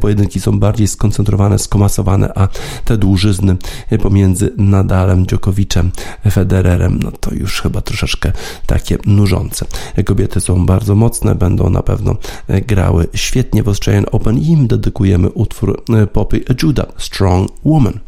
pojedynki 0.00 0.40
są 0.40 0.58
bardziej 0.58 0.88
skoncentrowane 0.88 1.22
skoncentrowane, 1.22 1.58
skomasowane, 1.58 2.32
a 2.34 2.48
te 2.84 2.96
dłużyzny 2.98 3.56
pomiędzy 4.02 4.52
Nadalem, 4.56 5.26
Dziokowiczem, 5.26 5.90
Federerem, 6.30 6.98
no 7.02 7.12
to 7.12 7.34
już 7.34 7.60
chyba 7.60 7.80
troszeczkę 7.80 8.32
takie 8.66 8.98
nużące. 9.06 9.66
Kobiety 10.04 10.40
są 10.40 10.66
bardzo 10.66 10.94
mocne, 10.94 11.34
będą 11.34 11.70
na 11.70 11.82
pewno 11.82 12.16
grały 12.48 13.08
świetnie 13.14 13.62
w 13.62 13.68
Australian 13.68 14.04
Open 14.12 14.38
i 14.38 14.46
im 14.46 14.66
dedykujemy 14.66 15.30
utwór 15.30 15.82
Poppy 16.12 16.40
Judah, 16.62 16.94
Strong 16.96 17.48
Woman. 17.64 18.00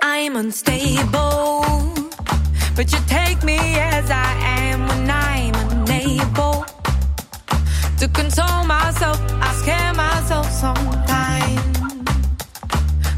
I'm 0.00 0.36
unstable, 0.36 1.92
but 2.74 2.90
you 2.90 2.98
take 3.06 3.44
me 3.44 3.58
as 3.76 4.10
I 4.10 4.32
am 4.40 4.88
when 4.88 5.10
I'm 5.10 5.52
to 7.98 8.08
console 8.08 8.64
myself. 8.64 9.20
I 9.42 9.52
scare 9.60 9.92
myself 9.92 10.50
sometimes. 10.50 11.60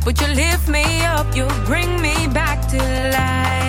Would 0.05 0.21
you 0.21 0.27
lift 0.35 0.69
me 0.69 1.05
up? 1.05 1.37
You 1.37 1.47
bring 1.65 2.03
me 2.03 2.27
back 2.27 2.59
to 2.73 2.79
life, 2.79 3.62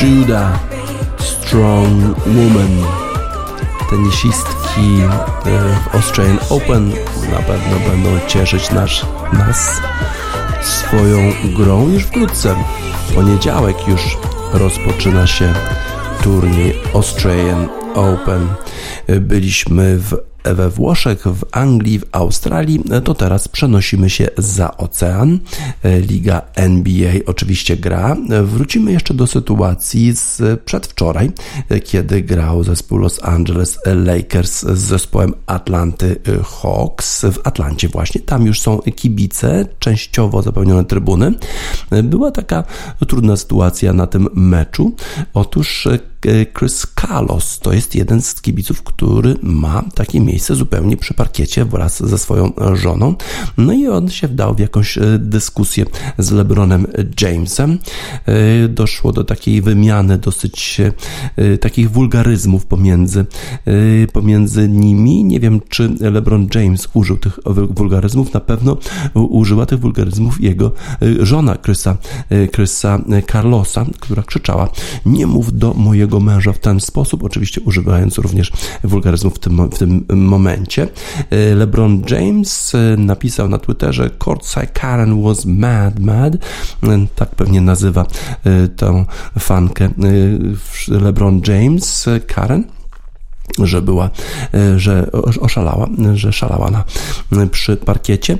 Judah 0.00 0.58
Strong 1.18 2.16
Woman. 2.26 2.86
Tenisistki 3.90 5.02
e, 5.02 5.74
w 5.90 5.94
Australian 5.94 6.38
Open 6.50 6.92
na 7.30 7.38
pewno 7.38 7.90
będą 7.90 8.26
cieszyć 8.26 8.70
nasz, 8.70 9.06
nas 9.32 9.80
swoją 10.62 11.32
grą 11.56 11.88
już 11.88 12.02
wkrótce. 12.02 12.54
W 13.08 13.14
poniedziałek 13.14 13.88
już 13.88 14.16
rozpoczyna 14.52 15.26
się 15.26 15.54
turniej 16.22 16.74
Australian 16.94 17.68
Open. 17.94 18.48
E, 19.06 19.20
byliśmy 19.20 19.98
w 19.98 20.29
we 20.44 20.70
Włoszech, 20.70 21.22
w 21.24 21.44
Anglii, 21.52 21.98
w 21.98 22.04
Australii, 22.12 22.82
to 23.04 23.14
teraz 23.14 23.48
przenosimy 23.48 24.10
się 24.10 24.28
za 24.38 24.76
ocean. 24.76 25.38
Liga 26.08 26.42
NBA 26.54 27.12
oczywiście 27.26 27.76
gra. 27.76 28.16
Wrócimy 28.42 28.92
jeszcze 28.92 29.14
do 29.14 29.26
sytuacji 29.26 30.12
z 30.12 30.60
przedwczoraj, 30.64 31.30
kiedy 31.84 32.22
grał 32.22 32.64
zespół 32.64 32.98
Los 32.98 33.24
Angeles 33.24 33.78
Lakers 33.86 34.62
z 34.62 34.78
zespołem 34.78 35.34
Atlanty 35.46 36.16
Hawks 36.44 37.24
w 37.24 37.38
Atlancie 37.44 37.88
właśnie. 37.88 38.20
Tam 38.20 38.46
już 38.46 38.60
są 38.60 38.78
kibice, 38.78 39.66
częściowo 39.78 40.42
zapełnione 40.42 40.84
trybuny. 40.84 41.32
Była 42.04 42.30
taka 42.30 42.64
trudna 43.08 43.36
sytuacja 43.36 43.92
na 43.92 44.06
tym 44.06 44.28
meczu. 44.34 44.94
Otóż 45.34 45.88
Chris 46.58 46.86
Carlos 47.00 47.58
to 47.58 47.72
jest 47.72 47.94
jeden 47.94 48.22
z 48.22 48.40
kibiców, 48.40 48.82
który 48.82 49.36
ma 49.42 49.84
takie 49.94 50.20
miejsce 50.20 50.54
zupełnie 50.54 50.96
przy 50.96 51.14
parkiecie 51.14 51.64
wraz 51.64 52.02
ze 52.02 52.18
swoją 52.18 52.52
żoną. 52.74 53.14
No 53.56 53.72
i 53.72 53.88
on 53.88 54.08
się 54.08 54.28
wdał 54.28 54.54
w 54.54 54.58
jakąś 54.58 54.98
e, 54.98 55.18
dyskusję 55.18 55.84
z 56.18 56.30
LeBronem 56.30 56.86
Jamesem. 57.20 57.78
E, 58.26 58.68
doszło 58.68 59.12
do 59.12 59.24
takiej 59.24 59.62
wymiany 59.62 60.18
dosyć 60.18 60.80
e, 61.36 61.58
takich 61.58 61.90
wulgaryzmów 61.90 62.66
pomiędzy, 62.66 63.26
pomiędzy 64.12 64.68
nimi. 64.68 65.24
Nie 65.24 65.40
wiem, 65.40 65.60
czy 65.68 65.94
LeBron 66.00 66.48
James 66.54 66.88
użył 66.94 67.16
tych 67.16 67.38
wulgaryzmów. 67.70 68.34
Na 68.34 68.40
pewno 68.40 68.76
użyła 69.14 69.66
tych 69.66 69.80
wulgaryzmów 69.80 70.40
jego 70.40 70.72
żona 71.20 71.56
Chrisa, 71.56 71.96
Chrisa 72.54 72.98
Carlosa, 73.32 73.86
która 74.00 74.22
krzyczała 74.22 74.68
nie 75.06 75.26
mów 75.26 75.58
do 75.58 75.74
mojego 75.74 76.09
męża 76.18 76.52
w 76.52 76.58
ten 76.58 76.80
sposób, 76.80 77.24
oczywiście 77.24 77.60
używając 77.60 78.18
również 78.18 78.52
wulgaryzmów 78.84 79.34
w 79.34 79.38
tym, 79.38 79.70
w 79.70 79.78
tym 79.78 80.04
momencie. 80.10 80.88
E, 81.30 81.54
LeBron 81.54 82.02
James 82.10 82.74
e, 82.74 82.96
napisał 82.96 83.48
na 83.48 83.58
Twitterze 83.58 84.10
Courtside 84.24 84.66
Karen 84.66 85.22
was 85.22 85.46
mad, 85.46 85.98
mad. 85.98 86.34
E, 86.34 87.06
tak 87.16 87.34
pewnie 87.34 87.60
nazywa 87.60 88.06
tę 88.76 89.04
fankę 89.38 89.90
LeBron 90.88 91.40
James, 91.48 92.08
Karen 92.26 92.64
że 93.58 93.82
była, 93.82 94.10
że 94.76 95.12
oszalała, 95.40 95.88
że 96.14 96.32
szalała 96.32 96.70
na, 96.70 96.84
przy 97.46 97.76
parkiecie. 97.76 98.38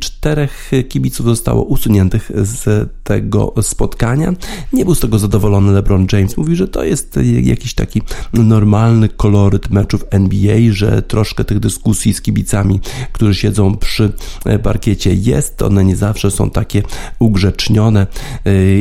Czterech 0.00 0.70
kibiców 0.88 1.26
zostało 1.26 1.62
usuniętych 1.62 2.30
z 2.34 2.88
tego 3.04 3.54
spotkania. 3.62 4.32
Nie 4.72 4.84
był 4.84 4.94
z 4.94 5.00
tego 5.00 5.18
zadowolony 5.18 5.72
LeBron 5.72 6.06
James. 6.12 6.36
Mówi, 6.36 6.56
że 6.56 6.68
to 6.68 6.84
jest 6.84 7.18
jakiś 7.42 7.74
taki 7.74 8.02
normalny 8.32 9.08
koloryt 9.08 9.70
meczów 9.70 10.04
NBA, 10.10 10.56
że 10.70 11.02
troszkę 11.02 11.44
tych 11.44 11.60
dyskusji 11.60 12.14
z 12.14 12.22
kibicami, 12.22 12.80
którzy 13.12 13.34
siedzą 13.34 13.76
przy 13.76 14.12
parkiecie 14.62 15.14
jest. 15.14 15.62
One 15.62 15.84
nie 15.84 15.96
zawsze 15.96 16.30
są 16.30 16.50
takie 16.50 16.82
ugrzecznione 17.18 18.06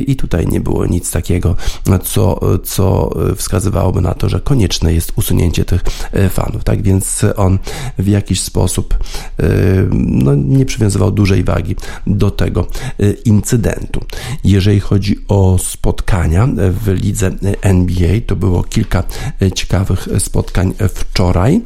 i 0.07 0.15
tutaj 0.15 0.47
nie 0.47 0.61
było 0.61 0.85
nic 0.85 1.11
takiego, 1.11 1.55
co, 2.03 2.39
co 2.63 3.09
wskazywałoby 3.35 4.01
na 4.01 4.13
to, 4.13 4.29
że 4.29 4.39
konieczne 4.39 4.93
jest 4.93 5.11
usunięcie 5.15 5.26
tych 5.65 5.83
fanów. 6.29 6.63
Tak 6.63 6.81
więc 6.81 7.25
on 7.35 7.59
w 7.97 8.07
jakiś 8.07 8.41
sposób 8.41 8.97
no, 9.91 10.35
nie 10.35 10.65
przywiązywał 10.65 11.11
dużej 11.11 11.43
wagi 11.43 11.75
do 12.07 12.31
tego 12.31 12.67
incydentu. 13.25 14.01
Jeżeli 14.43 14.79
chodzi 14.79 15.15
o 15.27 15.57
spotkania 15.57 16.47
w 16.55 16.87
lidze 16.87 17.31
NBA, 17.61 18.21
to 18.25 18.35
było 18.35 18.63
kilka 18.63 19.03
ciekawych 19.55 20.07
spotkań 20.19 20.73
wczoraj. 20.89 21.61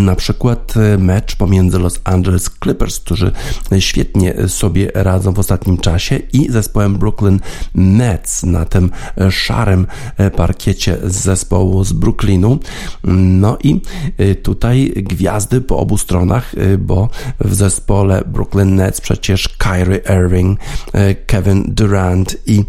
Na 0.00 0.16
przykład 0.16 0.74
mecz 0.98 1.36
pomiędzy 1.36 1.78
Los 1.78 2.00
Angeles 2.04 2.50
Clippers, 2.62 3.00
którzy 3.00 3.32
świetnie 3.78 4.34
sobie 4.48 4.90
radzą 4.94 5.32
w 5.32 5.38
ostatnim 5.38 5.78
czasie, 5.78 6.20
i 6.32 6.52
zespołem 6.52 6.98
Brooklyn 6.98 7.40
Nets 7.74 8.42
na 8.42 8.64
tym 8.64 8.90
szarym 9.30 9.86
parkiecie 10.36 10.98
z 11.04 11.16
zespołu 11.16 11.84
z 11.84 11.92
Brooklynu. 11.92 12.58
No 13.04 13.58
i 13.64 13.80
tutaj 14.42 14.92
gwiazdy 14.96 15.60
po 15.60 15.78
obu 15.78 15.98
stronach, 15.98 16.52
bo 16.78 17.08
w 17.40 17.54
zespole 17.54 18.22
Brooklyn 18.26 18.74
Nets 18.74 19.00
przecież 19.00 19.48
Kyrie 19.48 20.00
Irving, 20.20 20.60
Kevin 21.26 21.64
Durant 21.68 22.36
i 22.46 22.64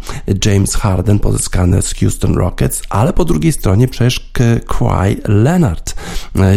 James 0.45 0.75
Harden 0.75 1.19
pozyskane 1.19 1.81
z 1.81 1.93
Houston 1.93 2.35
Rockets, 2.35 2.81
ale 2.89 3.13
po 3.13 3.25
drugiej 3.25 3.51
stronie 3.51 3.87
przecież 3.87 4.31
Kawhi 4.67 5.17
Leonard. 5.25 5.95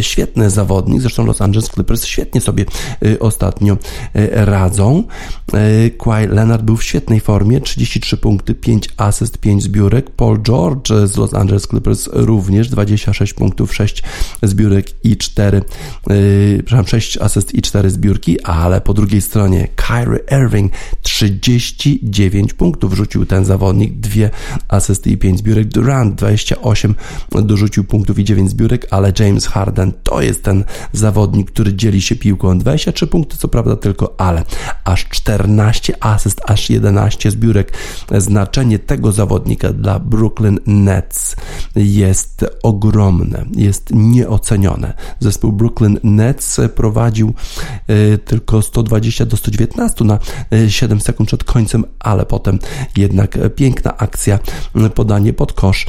Świetny 0.00 0.35
zawodnik, 0.46 1.00
zresztą 1.00 1.26
Los 1.26 1.40
Angeles 1.40 1.68
Clippers 1.68 2.04
świetnie 2.04 2.40
sobie 2.40 2.64
y, 3.04 3.18
ostatnio 3.18 3.74
y, 4.16 4.28
radzą. 4.32 5.04
Y, 5.54 5.90
Kawhi 5.90 6.26
Leonard 6.26 6.62
był 6.62 6.76
w 6.76 6.84
świetnej 6.84 7.20
formie, 7.20 7.60
33 7.60 8.16
punkty, 8.16 8.54
5 8.54 8.88
asyst, 8.96 9.38
5 9.38 9.62
zbiórek. 9.62 10.10
Paul 10.10 10.42
George 10.42 10.92
z 11.04 11.16
Los 11.16 11.34
Angeles 11.34 11.66
Clippers 11.66 12.08
również 12.12 12.68
26 12.68 13.34
punktów, 13.34 13.74
6 13.74 14.02
zbiórek 14.42 15.04
i 15.04 15.16
4, 15.16 15.62
przepraszam, 16.64 16.86
6 16.86 17.18
asyst 17.18 17.54
i 17.54 17.62
4 17.62 17.90
zbiórki, 17.90 18.42
ale 18.42 18.80
po 18.80 18.94
drugiej 18.94 19.20
stronie 19.20 19.68
Kyrie 19.76 20.42
Irving 20.42 20.72
39 21.02 22.54
punktów 22.54 22.94
rzucił 22.94 23.26
ten 23.26 23.44
zawodnik, 23.44 24.00
2 24.00 24.28
asysty 24.68 25.10
i 25.10 25.16
5 25.16 25.38
zbiórek. 25.38 25.68
Durant 25.68 26.14
28 26.14 26.94
dorzucił 27.30 27.84
punktów 27.84 28.18
i 28.18 28.24
9 28.24 28.50
zbiórek, 28.50 28.86
ale 28.90 29.12
James 29.18 29.46
Harden 29.46 29.92
to 30.02 30.22
jest 30.26 30.42
ten 30.42 30.64
zawodnik, 30.92 31.50
który 31.50 31.74
dzieli 31.74 32.02
się 32.02 32.16
piłką. 32.16 32.58
23 32.58 33.06
punkty, 33.06 33.36
co 33.36 33.48
prawda 33.48 33.76
tylko, 33.76 34.14
ale 34.18 34.44
aż 34.84 35.08
14 35.08 36.04
asyst, 36.04 36.40
aż 36.44 36.70
11 36.70 37.30
zbiórek. 37.30 37.72
Znaczenie 38.18 38.78
tego 38.78 39.12
zawodnika 39.12 39.72
dla 39.72 39.98
Brooklyn 39.98 40.58
Nets 40.66 41.36
jest 41.76 42.44
ogromne, 42.62 43.44
jest 43.56 43.90
nieocenione. 43.94 44.94
Zespół 45.20 45.52
Brooklyn 45.52 45.98
Nets 46.02 46.60
prowadził 46.74 47.34
y, 47.90 48.18
tylko 48.18 48.62
120 48.62 49.26
do 49.26 49.36
119 49.36 50.04
na 50.04 50.18
7 50.68 50.98
y, 50.98 51.00
sekund 51.00 51.28
przed 51.28 51.44
końcem, 51.44 51.84
ale 51.98 52.26
potem 52.26 52.58
jednak 52.96 53.38
piękna 53.54 53.96
akcja, 53.96 54.38
y, 54.86 54.90
podanie 54.90 55.32
pod 55.32 55.52
kosz 55.52 55.86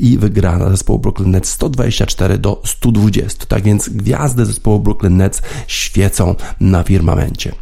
i 0.00 0.18
wygrana 0.18 0.70
zespołu 0.70 0.98
Brooklyn 0.98 1.30
Nets 1.30 1.50
124 1.50 2.38
do 2.38 2.62
120. 2.64 3.46
Tak 3.46 3.62
więc 3.62 3.79
więc 3.80 4.02
gwiazdy 4.02 4.46
zespołu 4.46 4.80
Brooklyn 4.80 5.16
Nets 5.16 5.42
świecą 5.66 6.34
na 6.60 6.82
firmamencie. 6.82 7.52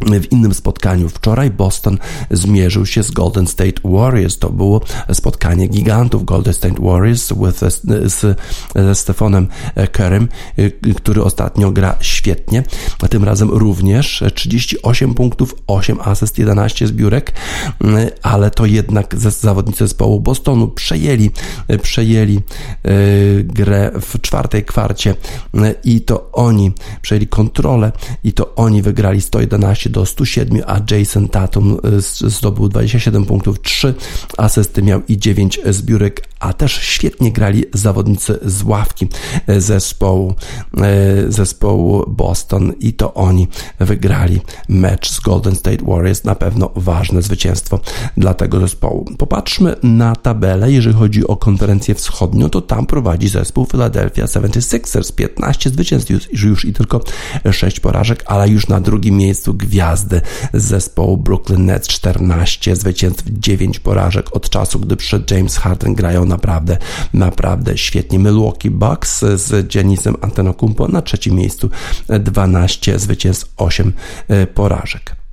W 0.00 0.32
innym 0.32 0.54
spotkaniu 0.54 1.08
wczoraj 1.08 1.50
Boston 1.50 1.98
zmierzył 2.30 2.86
się 2.86 3.02
z 3.02 3.10
Golden 3.10 3.46
State 3.46 3.80
Warriors. 3.84 4.38
To 4.38 4.50
było 4.50 4.80
spotkanie 5.12 5.66
gigantów 5.68 6.24
Golden 6.24 6.54
State 6.54 6.82
Warriors 6.82 7.32
with, 7.32 7.58
z, 7.58 7.82
ze 8.74 8.94
Stefanem 8.94 9.48
Kerem, 9.92 10.28
który 10.96 11.22
ostatnio 11.22 11.70
gra 11.70 11.96
świetnie. 12.00 12.62
Tym 13.10 13.24
razem 13.24 13.50
również 13.50 14.24
38 14.34 15.14
punktów, 15.14 15.54
8 15.66 15.98
asyst, 16.00 16.38
11 16.38 16.86
zbiórek, 16.86 17.32
ale 18.22 18.50
to 18.50 18.66
jednak 18.66 19.16
zawodnicy 19.16 19.78
zespołu 19.78 20.20
Bostonu 20.20 20.68
przejęli, 20.68 21.30
przejęli 21.82 22.36
e, 22.36 22.90
grę 23.42 23.90
w 24.00 24.20
czwartej 24.20 24.64
kwarcie 24.64 25.14
i 25.84 26.00
to 26.00 26.32
oni 26.32 26.72
przejęli 27.02 27.26
kontrolę 27.26 27.92
i 28.24 28.32
to 28.32 28.54
oni 28.54 28.82
wygrali 28.82 29.20
111 29.20 29.83
do 29.90 30.06
107, 30.06 30.62
a 30.66 30.80
Jason 30.90 31.28
Tatum 31.28 31.78
y, 32.22 32.30
zdobył 32.30 32.68
27 32.68 33.24
punktów, 33.24 33.62
3 33.62 33.94
asysty 34.36 34.82
miał 34.82 35.02
i 35.08 35.18
9 35.18 35.60
zbiórek, 35.70 36.28
a 36.44 36.52
też 36.52 36.72
świetnie 36.82 37.32
grali 37.32 37.64
zawodnicy 37.74 38.38
z 38.42 38.62
ławki 38.62 39.08
zespołu, 39.58 40.34
y, 41.28 41.32
zespołu 41.32 42.04
Boston 42.08 42.72
i 42.80 42.92
to 42.92 43.14
oni 43.14 43.48
wygrali 43.80 44.40
mecz 44.68 45.10
z 45.10 45.20
Golden 45.20 45.56
State 45.56 45.84
Warriors. 45.84 46.24
Na 46.24 46.34
pewno 46.34 46.70
ważne 46.76 47.22
zwycięstwo 47.22 47.80
dla 48.16 48.34
tego 48.34 48.60
zespołu. 48.60 49.04
Popatrzmy 49.18 49.76
na 49.82 50.16
tabelę. 50.16 50.72
Jeżeli 50.72 50.96
chodzi 50.96 51.26
o 51.26 51.36
konferencję 51.36 51.94
wschodnią, 51.94 52.50
to 52.50 52.60
tam 52.60 52.86
prowadzi 52.86 53.28
zespół 53.28 53.66
Philadelphia 53.66 54.24
76ers. 54.24 55.14
15 55.14 55.70
zwycięstw 55.70 56.10
już, 56.10 56.28
już 56.32 56.64
i 56.64 56.72
tylko 56.72 57.00
6 57.50 57.80
porażek, 57.80 58.22
ale 58.26 58.48
już 58.48 58.68
na 58.68 58.80
drugim 58.80 59.16
miejscu 59.16 59.54
gwiazdy 59.54 60.20
zespołu 60.54 61.16
Brooklyn 61.16 61.64
Nets 61.64 61.88
14 61.88 62.76
zwycięstw, 62.76 63.24
9 63.28 63.78
porażek 63.78 64.36
od 64.36 64.50
czasu, 64.50 64.80
gdy 64.80 64.96
przed 64.96 65.30
James 65.30 65.56
Harden 65.56 65.94
grają 65.94 66.24
naprawdę, 66.34 66.78
naprawdę 67.14 67.78
świetnie. 67.78 68.18
Milwaukee 68.18 68.70
Bucks 68.70 69.24
z 69.34 69.68
Giannisem 69.68 70.16
Antetokounmpo 70.20 70.88
na 70.88 71.02
trzecim 71.02 71.34
miejscu 71.34 71.70
12 72.20 72.98
zwycięstw, 72.98 73.52
8 73.56 73.92
e, 74.28 74.46
porażek. 74.46 75.23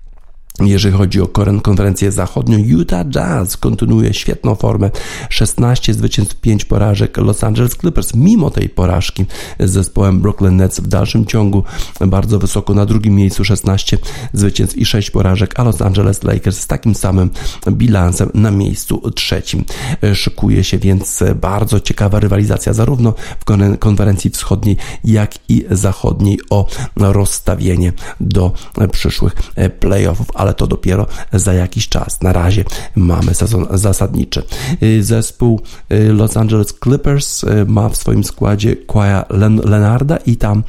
Jeżeli 0.59 0.97
chodzi 0.97 1.21
o 1.21 1.27
konferencję 1.63 2.11
zachodnią, 2.11 2.57
Utah 2.57 3.05
Jazz 3.05 3.57
kontynuuje 3.57 4.13
świetną 4.13 4.55
formę. 4.55 4.89
16 5.29 5.93
zwycięstw, 5.93 6.35
5 6.35 6.65
porażek. 6.65 7.17
Los 7.17 7.43
Angeles 7.43 7.75
Clippers 7.75 8.15
mimo 8.15 8.49
tej 8.49 8.69
porażki 8.69 9.25
z 9.59 9.71
zespołem 9.71 10.19
Brooklyn 10.19 10.55
Nets 10.55 10.79
w 10.79 10.87
dalszym 10.87 11.25
ciągu 11.25 11.63
bardzo 12.07 12.39
wysoko 12.39 12.73
na 12.73 12.85
drugim 12.85 13.15
miejscu 13.15 13.45
16 13.45 13.97
zwycięstw 14.33 14.77
i 14.77 14.85
6 14.85 15.11
porażek, 15.11 15.59
a 15.59 15.63
Los 15.63 15.81
Angeles 15.81 16.23
Lakers 16.23 16.59
z 16.59 16.67
takim 16.67 16.95
samym 16.95 17.29
bilansem 17.71 18.29
na 18.33 18.51
miejscu 18.51 19.11
trzecim. 19.11 19.65
Szykuje 20.13 20.63
się 20.63 20.77
więc 20.77 21.23
bardzo 21.35 21.79
ciekawa 21.79 22.19
rywalizacja 22.19 22.73
zarówno 22.73 23.13
w 23.39 23.77
konferencji 23.79 24.29
wschodniej, 24.29 24.77
jak 25.03 25.33
i 25.49 25.65
zachodniej 25.71 26.39
o 26.49 26.67
rozstawienie 26.95 27.93
do 28.19 28.51
przyszłych 28.91 29.33
playoffów, 29.79 30.27
ale 30.33 30.50
ale 30.51 30.55
to 30.55 30.67
dopiero 30.67 31.07
za 31.33 31.53
jakiś 31.53 31.89
czas. 31.89 32.21
Na 32.21 32.33
razie 32.33 32.63
mamy 32.95 33.33
sezon 33.33 33.67
zasadniczy. 33.73 34.43
Y, 34.83 35.03
zespół 35.03 35.61
y, 35.91 36.13
Los 36.13 36.37
Angeles 36.37 36.73
Clippers 36.83 37.43
y, 37.43 37.65
ma 37.67 37.89
w 37.89 37.95
swoim 37.97 38.23
składzie 38.23 38.75
Kwaja 38.75 39.25
Lenarda 39.63 40.17
i 40.17 40.35
tam 40.35 40.63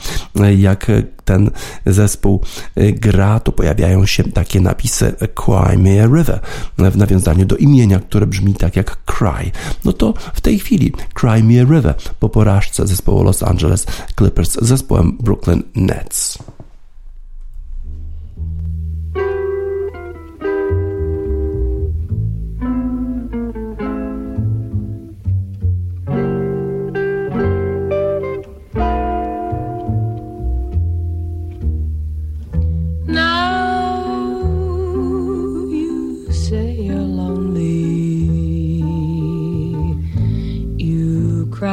jak 0.56 0.86
ten 1.24 1.50
zespół 1.86 2.40
gra, 2.76 3.40
to 3.40 3.52
pojawiają 3.52 4.06
się 4.06 4.24
takie 4.24 4.60
napisy 4.60 5.14
Cry 5.34 5.76
River 6.16 6.40
w 6.78 6.96
nawiązaniu 6.96 7.46
do 7.46 7.56
imienia, 7.56 8.00
które 8.00 8.26
brzmi 8.26 8.54
tak 8.54 8.76
jak 8.76 9.04
Cry. 9.04 9.50
No 9.84 9.92
to 9.92 10.14
w 10.34 10.40
tej 10.40 10.58
chwili 10.58 10.92
Cry 11.14 11.64
River 11.70 11.94
po 12.20 12.28
porażce 12.28 12.86
zespołu 12.86 13.22
Los 13.22 13.42
Angeles 13.42 13.86
Clippers 14.18 14.52
z 14.52 14.64
zespołem 14.64 15.16
Brooklyn 15.20 15.62
Nets. 15.74 16.38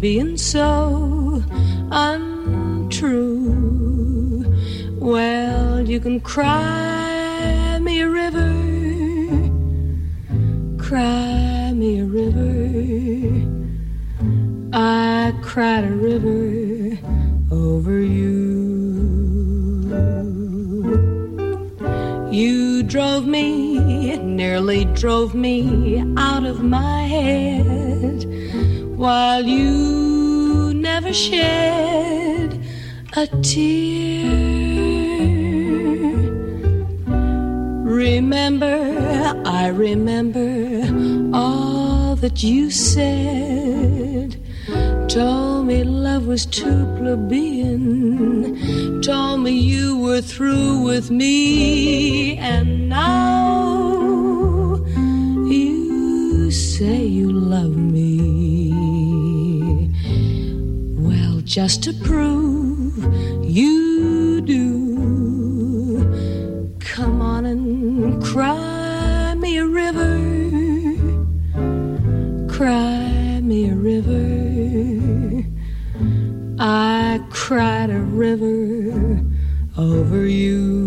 being 0.00 0.36
so 0.38 1.44
untrue. 1.90 3.20
Well, 4.98 5.86
you 5.86 6.00
can 6.00 6.20
cry 6.20 7.78
me 7.82 8.00
a 8.00 8.08
river, 8.08 8.50
cry 10.78 11.72
me 11.74 12.00
a 12.00 12.06
river. 12.06 13.46
I 14.72 15.34
cried 15.42 15.84
a 15.84 15.92
river 15.92 16.98
over 17.50 18.00
you. 18.00 18.40
You 22.30 22.82
drove 22.84 23.26
me, 23.26 24.16
nearly 24.16 24.86
drove 24.86 25.34
me 25.34 26.02
out 26.16 26.46
of 26.46 26.62
my 26.62 27.02
head, 27.02 27.66
while 29.00 29.42
you 29.42 30.74
never 30.74 31.10
shed 31.10 32.62
a 33.16 33.26
tear. 33.40 34.28
Remember, 37.82 39.42
I 39.46 39.68
remember 39.68 41.34
all 41.34 42.14
that 42.16 42.42
you 42.42 42.70
said. 42.70 44.36
Told 45.08 45.68
me 45.68 45.82
love 45.82 46.26
was 46.26 46.44
too 46.44 46.84
plebeian. 46.98 49.00
Told 49.00 49.40
me 49.40 49.52
you 49.52 49.98
were 49.98 50.20
through 50.20 50.82
with 50.82 51.10
me. 51.10 52.36
And 52.36 52.90
now 52.90 54.76
you 55.48 56.50
say 56.50 57.02
you 57.02 57.32
love 57.32 57.74
me. 57.74 57.89
Just 61.50 61.82
to 61.82 61.92
prove 62.04 62.96
you 63.44 64.40
do, 64.40 65.98
come 66.78 67.20
on 67.20 67.44
and 67.44 68.22
cry 68.22 69.34
me 69.34 69.58
a 69.58 69.66
river. 69.66 70.16
Cry 72.48 73.40
me 73.42 73.68
a 73.68 73.74
river. 73.74 75.44
I 76.60 77.20
cried 77.30 77.90
a 77.90 77.98
river 77.98 79.20
over 79.76 80.26
you. 80.26 80.79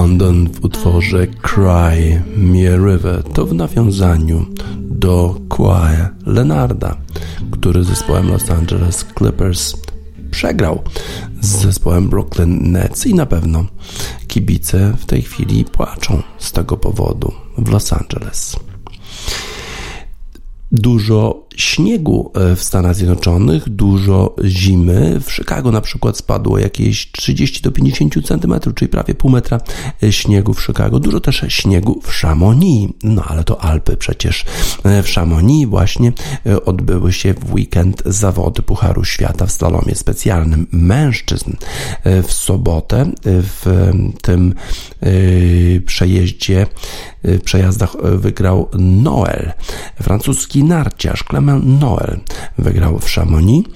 London 0.00 0.48
w 0.52 0.64
utworze 0.64 1.26
Cry 1.26 2.22
Me 2.36 2.74
a 2.74 2.76
River 2.76 3.22
to 3.22 3.46
w 3.46 3.54
nawiązaniu 3.54 4.46
do 4.80 5.40
Kawhi 5.48 6.02
Leonarda, 6.26 6.96
który 7.50 7.84
z 7.84 7.86
zespołem 7.86 8.28
Los 8.28 8.50
Angeles 8.50 9.06
Clippers 9.18 9.76
przegrał 10.30 10.82
z 11.40 11.46
zespołem 11.46 12.08
Brooklyn 12.08 12.72
Nets 12.72 13.06
i 13.06 13.14
na 13.14 13.26
pewno 13.26 13.64
kibice 14.26 14.96
w 14.98 15.06
tej 15.06 15.22
chwili 15.22 15.64
płaczą 15.64 16.22
z 16.38 16.52
tego 16.52 16.76
powodu 16.76 17.32
w 17.58 17.70
Los 17.70 17.92
Angeles. 17.92 18.56
Dużo 20.72 21.46
śniegu 21.56 22.32
e, 22.34 22.56
w 22.56 22.62
Stanach 22.62 22.94
Zjednoczonych, 22.94 23.68
dużo 23.68 24.36
zimy. 24.44 25.20
W 25.20 25.32
Chicago 25.32 25.72
na 25.72 25.80
przykład 25.80 26.16
spadło 26.16 26.58
jakieś 26.58 27.12
30 27.12 27.62
do 27.62 27.70
50 27.72 28.14
cm, 28.26 28.54
czyli 28.74 28.88
prawie 28.88 29.14
pół 29.14 29.30
metra 29.30 29.60
e, 30.02 30.12
śniegu 30.12 30.54
w 30.54 30.64
Chicago. 30.64 31.00
Dużo 31.00 31.20
też 31.20 31.44
śniegu 31.48 32.00
w 32.02 32.10
Chamonix. 32.10 32.92
No 33.02 33.22
ale 33.26 33.44
to 33.44 33.64
Alpy 33.64 33.96
przecież. 33.96 34.44
E, 34.84 35.02
W 35.02 35.08
Chamonix 35.08 35.70
właśnie 35.70 36.12
odbyły 36.64 37.12
się 37.12 37.34
w 37.34 37.54
weekend 37.54 38.02
zawody 38.06 38.62
Pucharu 38.62 39.04
Świata 39.04 39.46
w 39.46 39.52
slalomie 39.52 39.94
specjalnym 39.94 40.66
mężczyzn. 40.72 41.52
W 42.04 42.32
sobotę 42.32 43.10
w 43.24 43.90
tym 44.22 44.54
przejeździe, 45.86 46.66
przejazdach 47.44 47.96
wygrał 48.02 48.68
Noel, 48.78 49.52
francuski 50.02 50.64
narciarz 50.64 51.24
Noel 51.80 52.20
wygrał 52.58 52.98
w 52.98 53.10
Chamonix, 53.10 53.70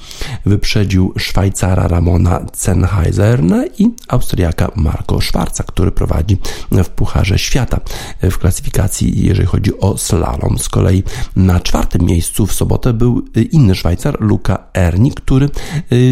wyprzedził 0.47 1.13
Szwajcara 1.19 1.89
Ramona 1.89 2.47
Zenheiserne 2.57 3.67
i 3.79 3.91
Austriaka 4.09 4.71
Marco 4.77 5.21
Schwarza, 5.21 5.65
który 5.67 5.93
prowadzi 5.93 6.39
w 6.73 6.89
Pucharze 6.89 7.39
Świata 7.39 7.81
w 8.23 8.39
klasyfikacji, 8.39 9.27
jeżeli 9.27 9.47
chodzi 9.47 9.79
o 9.81 9.99
slalom. 9.99 10.59
Z 10.59 10.69
kolei 10.69 11.03
na 11.37 11.61
czwartym 11.61 12.03
miejscu 12.03 12.47
w 12.47 12.53
sobotę 12.53 12.93
był 12.93 13.25
inny 13.51 13.75
Szwajcar, 13.75 14.21
Luca 14.21 14.59
Erni, 14.75 15.13
który 15.13 15.49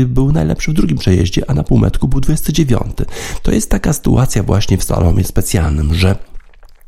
był 0.07 0.33
najlepszy 0.33 0.71
w 0.71 0.75
drugim 0.75 0.99
przejeździe, 0.99 1.51
a 1.51 1.55
na 1.55 1.63
półmetku 1.63 2.09
był 2.09 2.21
29. 2.21 2.83
To 3.43 3.53
jest 3.53 3.71
taka 3.71 3.93
sytuacja 3.93 4.43
właśnie 4.43 4.79
w 4.79 4.85
slalomie 4.85 5.25
specjalnym, 5.25 5.95
że 5.95 6.17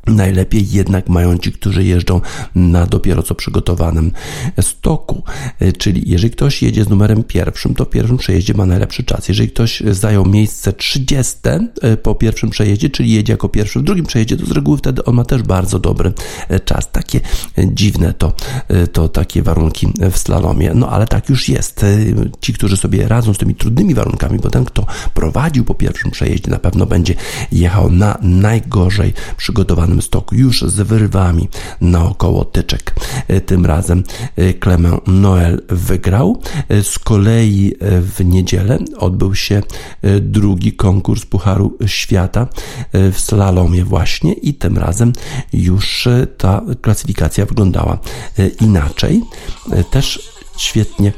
Najlepiej 0.07 0.71
jednak 0.71 1.09
mają 1.09 1.37
ci, 1.37 1.51
którzy 1.51 1.83
jeżdżą 1.83 2.21
na 2.55 2.85
dopiero 2.85 3.23
co 3.23 3.35
przygotowanym 3.35 4.11
stoku. 4.61 5.23
Czyli 5.77 6.03
jeżeli 6.05 6.33
ktoś 6.33 6.61
jedzie 6.61 6.83
z 6.83 6.89
numerem 6.89 7.23
pierwszym, 7.23 7.75
to 7.75 7.85
w 7.85 7.89
pierwszym 7.89 8.17
przejeździe 8.17 8.53
ma 8.53 8.65
najlepszy 8.65 9.03
czas. 9.03 9.27
Jeżeli 9.27 9.49
ktoś 9.49 9.83
zajął 9.91 10.25
miejsce 10.25 10.73
30 10.73 11.35
po 12.03 12.15
pierwszym 12.15 12.49
przejeździe, 12.49 12.89
czyli 12.89 13.11
jedzie 13.11 13.33
jako 13.33 13.49
pierwszy 13.49 13.79
w 13.79 13.83
drugim 13.83 14.05
przejeździe, 14.05 14.37
to 14.37 14.45
z 14.45 14.51
reguły 14.51 14.77
wtedy 14.77 15.05
on 15.05 15.15
ma 15.15 15.25
też 15.25 15.43
bardzo 15.43 15.79
dobry 15.79 16.13
czas. 16.65 16.91
Takie 16.91 17.19
dziwne 17.57 18.13
to, 18.13 18.33
to 18.93 19.09
takie 19.09 19.43
warunki 19.43 19.87
w 20.11 20.17
slalomie. 20.17 20.71
No 20.75 20.89
ale 20.89 21.07
tak 21.07 21.29
już 21.29 21.49
jest. 21.49 21.85
Ci, 22.41 22.53
którzy 22.53 22.77
sobie 22.77 23.07
radzą 23.07 23.33
z 23.33 23.37
tymi 23.37 23.55
trudnymi 23.55 23.93
warunkami, 23.93 24.39
bo 24.39 24.49
ten, 24.49 24.65
kto 24.65 24.85
prowadził 25.13 25.65
po 25.65 25.75
pierwszym 25.75 26.11
przejeździe, 26.11 26.51
na 26.51 26.59
pewno 26.59 26.85
będzie 26.85 27.13
jechał 27.51 27.91
na 27.91 28.17
najgorzej 28.21 29.13
przygotowanym 29.37 29.94
stoku, 30.01 30.35
już 30.35 30.61
z 30.61 30.75
wyrwami 30.75 31.49
naokoło 31.81 32.45
tyczek. 32.45 32.95
Tym 33.45 33.65
razem 33.65 34.03
Clement 34.63 35.07
Noel 35.07 35.61
wygrał. 35.69 36.41
Z 36.83 36.99
kolei 36.99 37.73
w 37.81 38.25
niedzielę 38.25 38.79
odbył 38.97 39.35
się 39.35 39.61
drugi 40.21 40.73
konkurs 40.73 41.25
Pucharu 41.25 41.77
Świata 41.85 42.47
w 42.93 43.15
slalomie 43.17 43.85
właśnie 43.85 44.33
i 44.33 44.53
tym 44.53 44.77
razem 44.77 45.13
już 45.53 46.07
ta 46.37 46.61
klasyfikacja 46.81 47.45
wyglądała 47.45 47.99
inaczej. 48.61 49.21
Też 49.91 50.31
świetnie 50.57 51.13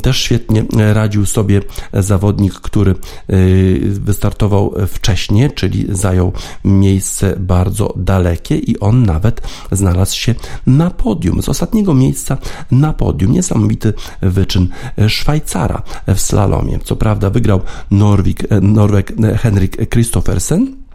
też 0.00 0.20
świetnie 0.20 0.64
radził 0.92 1.26
sobie 1.26 1.60
zawodnik, 1.92 2.54
który 2.54 2.94
y, 3.30 3.80
wystartował 3.82 4.74
wcześniej, 4.88 5.50
czyli 5.50 5.86
zajął 5.88 6.32
miejsce 6.64 7.36
bardzo 7.38 7.94
dalekie 7.96 8.56
i 8.56 8.80
on 8.80 9.02
nawet 9.02 9.40
znalazł 9.72 10.16
się 10.16 10.34
na 10.66 10.90
podium. 10.90 11.42
Z 11.42 11.48
ostatniego 11.48 11.94
miejsca 11.94 12.38
na 12.70 12.92
podium. 12.92 13.32
Niesamowity 13.32 13.92
wyczyn 14.22 14.68
Szwajcara 15.08 15.82
w 16.06 16.20
slalomie. 16.20 16.78
Co 16.84 16.96
prawda 16.96 17.30
wygrał 17.30 17.60
Norwik, 17.90 18.44
Norweg 18.62 19.12
Henrik 19.38 19.90
Christoffersen, 19.90 20.85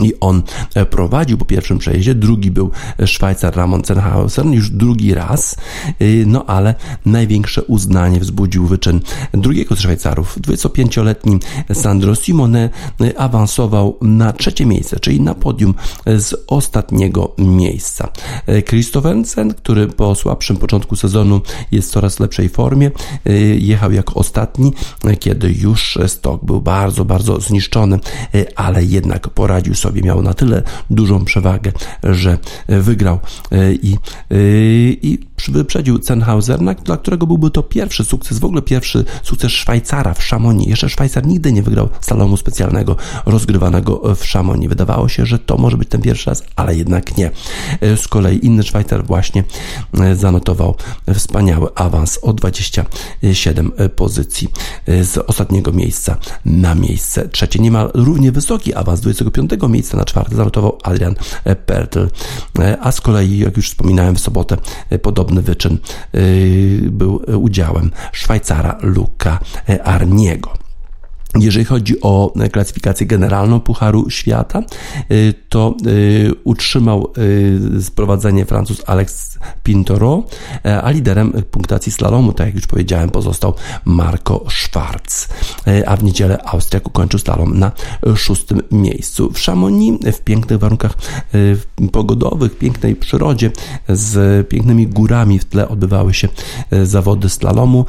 i 0.00 0.14
on 0.20 0.42
prowadził 0.90 1.38
po 1.38 1.44
pierwszym 1.44 1.78
przejeździe, 1.78 2.14
drugi 2.14 2.50
był 2.50 2.70
Szwajcar 3.04 3.56
Ramon 3.56 3.84
Zenhausen, 3.84 4.52
już 4.52 4.70
drugi 4.70 5.14
raz, 5.14 5.56
no 6.26 6.46
ale 6.46 6.74
największe 7.06 7.62
uznanie 7.62 8.20
wzbudził 8.20 8.66
wyczyn 8.66 9.00
drugiego 9.32 9.76
z 9.76 9.80
Szwajcarów. 9.80 10.38
25-letni 10.38 11.38
Sandro 11.72 12.14
Simone 12.14 12.70
awansował 13.16 13.98
na 14.02 14.32
trzecie 14.32 14.66
miejsce, 14.66 15.00
czyli 15.00 15.20
na 15.20 15.34
podium 15.34 15.74
z 16.06 16.34
ostatniego 16.46 17.34
miejsca. 17.38 18.08
Christophersen, 18.68 19.54
który 19.54 19.86
po 19.86 20.14
słabszym 20.14 20.56
początku 20.56 20.96
sezonu 20.96 21.40
jest 21.70 21.88
w 21.88 21.92
coraz 21.92 22.20
lepszej 22.20 22.48
formie, 22.48 22.90
jechał 23.58 23.92
jako 23.92 24.14
ostatni, 24.14 24.72
kiedy 25.20 25.52
już 25.52 25.98
stok 26.06 26.44
był 26.44 26.60
bardzo, 26.60 27.04
bardzo 27.04 27.40
zniszczony, 27.40 27.98
ale 28.56 28.84
jednak 28.84 29.28
poradził 29.28 29.74
sobie 29.78 30.02
miał 30.02 30.22
na 30.22 30.34
tyle 30.34 30.62
dużą 30.90 31.24
przewagę, 31.24 31.72
że 32.02 32.38
wygrał 32.68 33.18
i, 33.82 33.96
i 35.02 35.18
wyprzedził 35.48 36.02
Zenhauser, 36.02 36.58
dla 36.84 36.96
którego 36.96 37.26
byłby 37.26 37.50
to 37.50 37.62
pierwszy 37.62 38.04
sukces, 38.04 38.38
w 38.38 38.44
ogóle 38.44 38.62
pierwszy 38.62 39.04
sukces 39.22 39.52
Szwajcara 39.52 40.14
w 40.14 40.18
Chamonix. 40.18 40.68
Jeszcze 40.70 40.88
Szwajcar 40.88 41.26
nigdy 41.26 41.52
nie 41.52 41.62
wygrał 41.62 41.88
salomu 42.00 42.36
specjalnego 42.36 42.96
rozgrywanego 43.26 44.14
w 44.16 44.24
Chamonix. 44.24 44.68
Wydawało 44.68 45.08
się, 45.08 45.26
że 45.26 45.38
to 45.38 45.56
może 45.56 45.76
być 45.76 45.88
ten 45.88 46.02
pierwszy 46.02 46.30
raz, 46.30 46.44
ale 46.56 46.76
jednak 46.76 47.16
nie. 47.16 47.30
Z 47.96 48.08
kolei 48.08 48.46
inny 48.46 48.62
Szwajcar 48.62 49.06
właśnie 49.06 49.44
zanotował 50.14 50.74
wspaniały 51.14 51.74
awans 51.74 52.18
o 52.22 52.32
27 52.32 53.72
pozycji 53.96 54.48
z 54.86 55.18
ostatniego 55.26 55.72
miejsca 55.72 56.16
na 56.44 56.74
miejsce 56.74 57.28
trzecie. 57.28 57.58
Niemal 57.58 57.90
równie 57.94 58.32
wysoki 58.32 58.74
awans 58.74 59.00
25 59.00 59.50
trzeciego 59.68 59.72
miejsca 59.72 59.96
na 59.96 60.04
czwarte 60.04 60.36
zanotował 60.36 60.78
Adrian 60.82 61.14
Pertl. 61.66 62.08
A 62.80 62.92
z 62.92 63.00
kolei, 63.00 63.38
jak 63.38 63.56
już 63.56 63.68
wspominałem 63.68 64.16
w 64.16 64.20
sobotę, 64.20 64.56
podobny 65.02 65.42
wyczyn 65.42 65.78
był 66.82 67.22
udziałem 67.36 67.90
Szwajcara 68.12 68.78
Luka 68.82 69.38
Arniego. 69.84 70.67
Jeżeli 71.34 71.64
chodzi 71.64 72.00
o 72.00 72.32
klasyfikację 72.52 73.06
generalną 73.06 73.60
Pucharu 73.60 74.10
Świata, 74.10 74.62
y, 75.12 75.34
to 75.48 75.74
y, 75.86 76.30
utrzymał 76.44 77.12
sprowadzenie 77.80 78.44
Francuz 78.44 78.82
Alex 78.86 79.38
Pintoro, 79.62 80.24
a 80.82 80.90
liderem 80.90 81.32
punktacji 81.50 81.92
slalomu, 81.92 82.32
tak 82.32 82.46
jak 82.46 82.54
już 82.54 82.66
powiedziałem, 82.66 83.10
pozostał 83.10 83.54
Marco 83.84 84.44
Schwarz. 84.50 85.28
A 85.86 85.96
w 85.96 86.04
niedzielę 86.04 86.38
Austriak 86.44 86.86
ukończył 86.86 87.18
slalom 87.18 87.58
na 87.58 87.72
szóstym 88.16 88.60
miejscu. 88.70 89.30
W 89.32 89.38
Chamonix 89.38 90.16
w 90.16 90.20
pięknych 90.20 90.58
warunkach 90.58 90.94
pogodowych, 91.92 92.58
pięknej 92.58 92.96
przyrodzie, 92.96 93.50
z 93.88 94.48
pięknymi 94.48 94.86
górami 94.86 95.38
w 95.38 95.44
tle 95.44 95.68
odbywały 95.68 96.14
się 96.14 96.28
zawody 96.82 97.28
slalomu, 97.28 97.86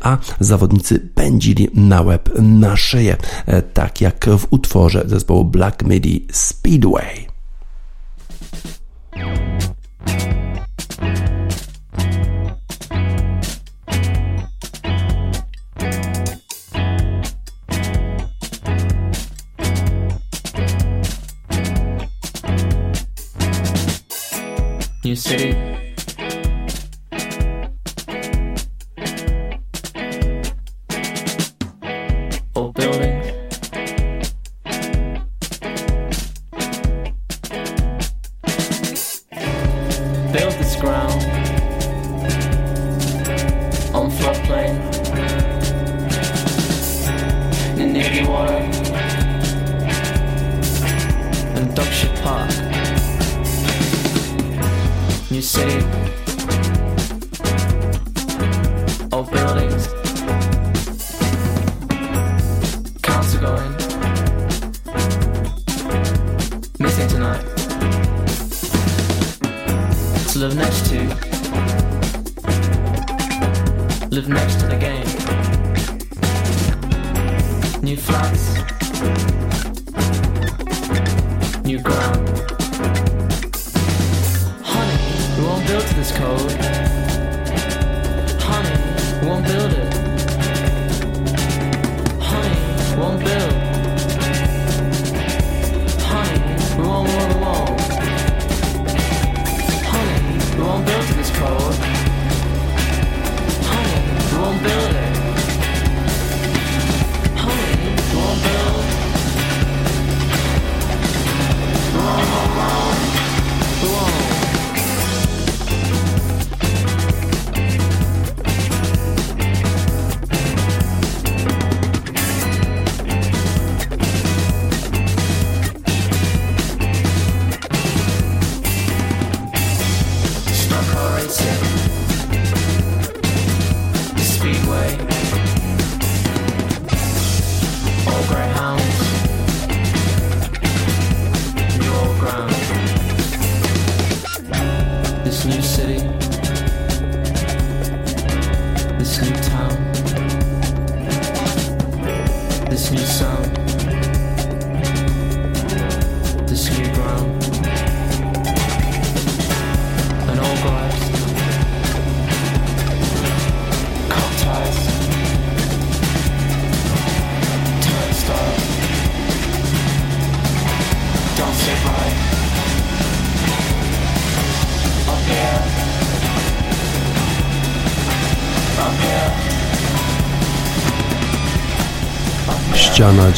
a 0.00 0.18
zawodnicy 0.40 1.00
pędzili 1.14 1.68
na 1.74 2.02
łeb 2.02 2.30
na 2.38 2.76
szyję, 2.78 3.16
e, 3.46 3.62
tak 3.62 4.00
jak 4.00 4.26
w 4.38 4.46
utworze 4.50 5.02
zespołu 5.06 5.44
Black 5.44 5.82
Midi 5.82 6.26
Speedway. 6.32 7.28
You 25.04 25.16
see 25.16 25.87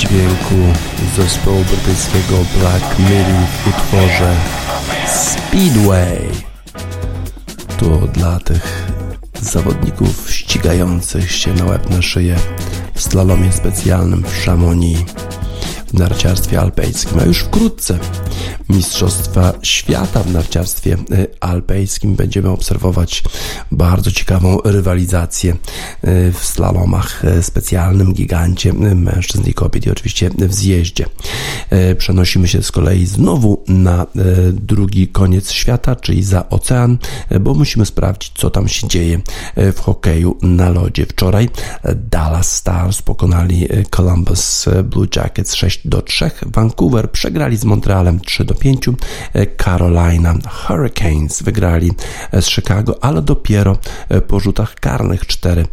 dźwięku 0.00 0.78
zespołu 1.16 1.64
brytyjskiego 1.64 2.36
Black 2.58 2.98
Midi 2.98 3.46
w 3.64 3.68
utworze 3.68 4.36
Speedway. 5.06 6.18
To 7.78 8.06
dla 8.06 8.38
tych 8.38 8.86
zawodników 9.42 10.30
ścigających 10.30 11.32
się 11.32 11.54
na 11.54 11.64
łeb 11.64 11.90
na 11.90 12.02
szyję 12.02 12.36
w 12.94 13.02
slalomie 13.02 13.52
specjalnym 13.52 14.22
w 14.22 14.44
Chamonix 14.44 15.12
w 15.86 15.94
narciarstwie 15.94 16.60
alpejskim, 16.60 17.18
a 17.18 17.24
już 17.24 17.38
wkrótce 17.38 17.98
Mistrzostwa 18.68 19.52
Świata 19.62 20.22
w 20.22 20.32
narciarstwie 20.32 20.96
y, 21.12 21.26
alpejskim. 21.40 22.14
Będziemy 22.14 22.48
obserwować 22.48 23.22
bardzo 23.72 24.10
ciekawą 24.10 24.58
rywalizację 24.64 25.52
y, 25.52 25.56
w 26.32 26.44
slalomach 26.44 27.24
y, 27.24 27.42
specjalnym 27.42 28.12
gigancie 28.12 28.72
mężczyzn 28.72 29.42
i 29.46 29.54
kobiet 29.54 29.86
i 29.86 29.90
oczywiście 29.90 30.30
w 30.38 30.54
zjeździe. 30.54 31.06
Przenosimy 31.98 32.48
się 32.48 32.62
z 32.62 32.72
kolei 32.72 33.06
znowu 33.06 33.64
na 33.68 34.06
drugi 34.52 35.08
koniec 35.08 35.52
świata, 35.52 35.96
czyli 35.96 36.22
za 36.22 36.48
ocean, 36.48 36.98
bo 37.40 37.54
musimy 37.54 37.86
sprawdzić, 37.86 38.32
co 38.34 38.50
tam 38.50 38.68
się 38.68 38.88
dzieje 38.88 39.20
w 39.56 39.80
hokeju 39.80 40.36
na 40.42 40.70
lodzie. 40.70 41.06
Wczoraj 41.06 41.48
Dallas 42.10 42.56
Stars 42.56 43.02
pokonali 43.02 43.68
Columbus 43.90 44.68
Blue 44.84 45.06
Jackets 45.16 45.54
6 45.54 45.88
do 45.88 46.02
3. 46.02 46.30
Vancouver 46.46 47.10
przegrali 47.10 47.56
z 47.56 47.64
Montrealem 47.64 48.20
3 48.20 48.44
do 48.44 48.54
5. 48.54 48.84
Carolina 49.64 50.34
Hurricanes 50.48 51.42
wygrali 51.42 51.90
z 52.32 52.46
Chicago, 52.46 53.04
ale 53.04 53.22
dopiero 53.22 53.78
po 54.28 54.40
rzutach 54.40 54.74
karnych 54.74 55.26
4 55.26 55.66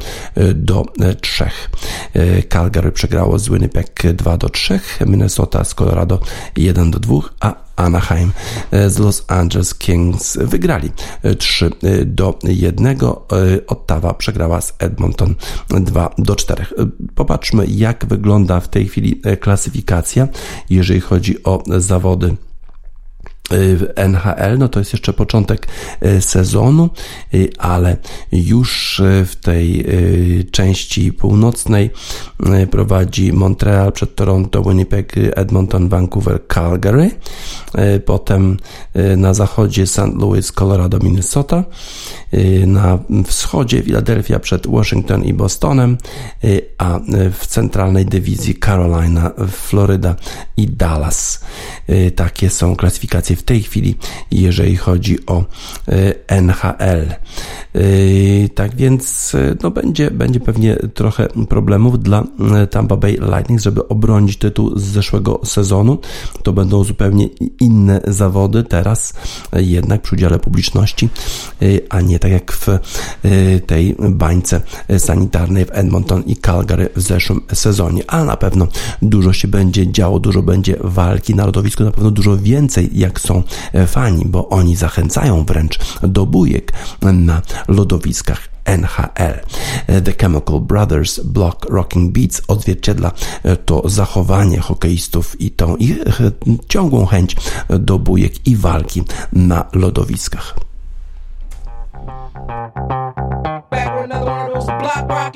do 0.55 0.85
3. 1.21 1.49
Calgary 2.49 2.91
przegrało 2.91 3.39
z 3.39 3.49
Winnipeg 3.49 4.03
2 4.13 4.37
do 4.37 4.49
3, 4.49 4.79
Minnesota 5.05 5.63
z 5.63 5.73
Colorado 5.87 6.19
1 6.55 6.91
do 6.91 6.99
2, 6.99 7.21
a 7.39 7.55
Anaheim 7.75 8.31
e, 8.71 8.89
z 8.89 8.97
Los 8.99 9.23
Angeles 9.27 9.73
Kings 9.73 10.37
wygrali 10.41 10.91
3 11.37 11.65
e, 11.65 11.87
e, 11.87 12.05
do 12.05 12.39
1. 12.43 12.97
Ottawa 13.67 14.13
przegrała 14.13 14.61
z 14.61 14.73
Edmonton 14.79 15.35
2 15.69 16.09
do 16.17 16.35
4. 16.35 16.65
Popatrzmy, 17.15 17.65
jak 17.67 18.05
wygląda 18.05 18.59
w 18.59 18.67
tej 18.67 18.87
chwili 18.87 19.21
klasyfikacja, 19.39 20.27
jeżeli 20.69 21.01
chodzi 21.01 21.43
o 21.43 21.63
zawody 21.77 22.35
NHL, 23.95 24.57
no 24.57 24.69
to 24.69 24.79
jest 24.79 24.93
jeszcze 24.93 25.13
początek 25.13 25.67
e, 26.01 26.21
sezonu, 26.21 26.89
e, 27.33 27.37
ale 27.57 27.97
już 28.31 29.01
w 29.25 29.35
tej 29.35 29.85
części 30.51 31.13
północnej 31.13 31.89
prowadzi 32.71 33.33
Montreal 33.33 33.91
przed 33.91 34.15
Toronto, 34.15 34.63
Winnipeg, 34.63 35.13
Edmonton, 35.35 35.89
Vancouver, 35.89 36.39
Calgary. 36.47 37.11
Potem 38.05 38.57
na 39.17 39.33
zachodzie 39.33 39.87
St. 39.87 40.13
Louis, 40.19 40.51
Colorado, 40.51 40.99
Minnesota. 40.99 41.63
Na 42.67 42.99
wschodzie 43.25 43.83
Philadelphia 43.83 44.39
przed 44.39 44.67
Washington 44.67 45.23
i 45.23 45.33
Bostonem, 45.33 45.97
a 46.77 46.99
w 47.39 47.47
centralnej 47.47 48.05
dywizji 48.05 48.55
Carolina, 48.59 49.31
Florida 49.51 50.15
i 50.57 50.67
Dallas. 50.67 51.41
Takie 52.15 52.49
są 52.49 52.75
klasyfikacje 52.75 53.36
w 53.37 53.43
tej 53.43 53.63
chwili, 53.63 53.95
jeżeli 54.31 54.75
chodzi 54.77 55.25
o 55.25 55.43
e, 55.87 56.13
NHL. 56.27 57.05
E, 57.75 58.49
tak 58.55 58.75
więc 58.75 59.35
e, 59.35 59.55
no 59.63 59.71
będzie, 59.71 60.11
będzie 60.11 60.39
pewnie 60.39 60.75
trochę 60.75 61.27
problemów 61.49 62.03
dla 62.03 62.23
Tampa 62.71 62.97
Bay 62.97 63.11
Lightning, 63.11 63.61
żeby 63.61 63.87
obronić 63.87 64.37
tytuł 64.37 64.79
z 64.79 64.83
zeszłego 64.83 65.41
sezonu. 65.43 65.97
To 66.43 66.53
będą 66.53 66.83
zupełnie 66.83 67.27
inne 67.59 68.01
zawody 68.07 68.63
teraz, 68.63 69.13
jednak 69.53 70.01
przy 70.01 70.15
udziale 70.15 70.39
publiczności, 70.39 71.09
a 71.89 72.01
nie 72.01 72.19
tak 72.19 72.31
jak 72.31 72.51
w 72.51 72.67
tej 73.65 73.95
bańce 74.09 74.61
sanitarnej 74.97 75.65
w 75.65 75.69
Edmonton 75.71 76.23
i 76.23 76.35
Calgary 76.35 76.89
w 76.95 77.01
zeszłym 77.01 77.41
sezonie. 77.53 78.03
Ale 78.07 78.25
na 78.25 78.37
pewno 78.37 78.67
dużo 79.01 79.33
się 79.33 79.47
będzie 79.47 79.91
działo, 79.91 80.19
dużo 80.19 80.41
będzie 80.41 80.75
walki 80.79 81.35
na 81.35 81.45
lodowisku, 81.45 81.83
na 81.83 81.91
pewno 81.91 82.11
dużo 82.11 82.37
więcej 82.37 82.89
jak 82.93 83.19
są 83.27 83.43
fani, 83.87 84.25
bo 84.25 84.49
oni 84.49 84.75
zachęcają 84.75 85.45
wręcz 85.45 85.79
do 86.01 86.25
bujek 86.25 86.73
na 87.01 87.41
lodowiskach 87.67 88.49
NHL. 88.65 89.39
The 90.03 90.13
Chemical 90.21 90.59
Brothers 90.59 91.19
Block 91.19 91.65
Rocking 91.69 92.13
Beats 92.13 92.41
odzwierciedla 92.47 93.11
to 93.65 93.89
zachowanie 93.89 94.59
hokeistów 94.59 95.41
i 95.41 95.51
tą 95.51 95.75
ich 95.75 95.97
ciągłą 96.67 97.05
chęć 97.05 97.35
do 97.69 97.99
bujek 97.99 98.47
i 98.47 98.55
walki 98.55 99.03
na 99.33 99.65
lodowiskach. 99.73 100.55
Back 105.07 105.35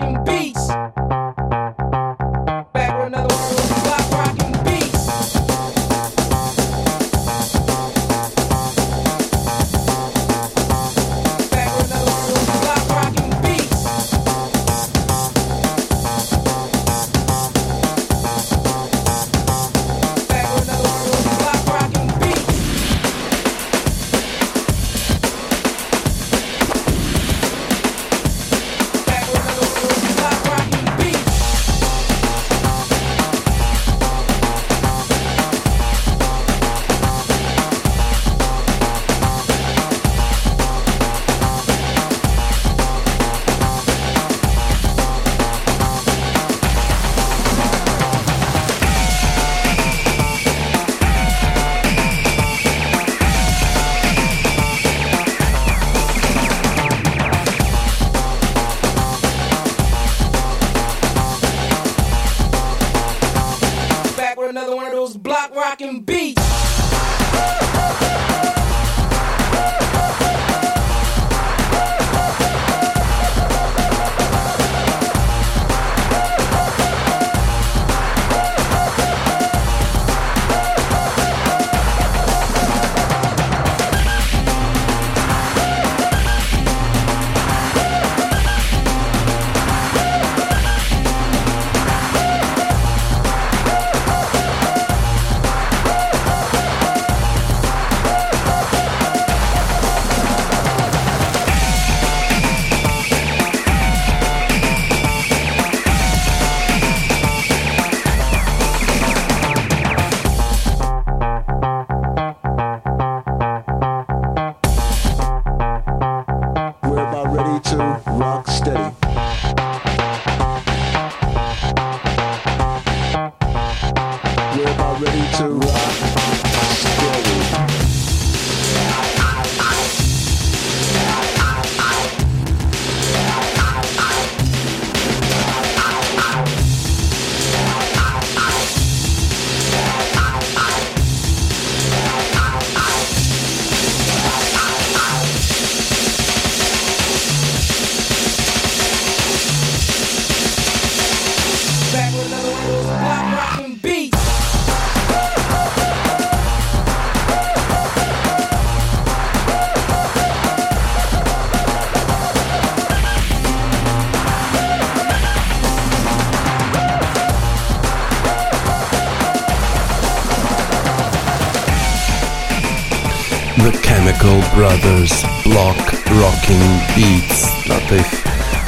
Beats 176.95 177.63
dla 177.65 177.79
tych 177.79 178.23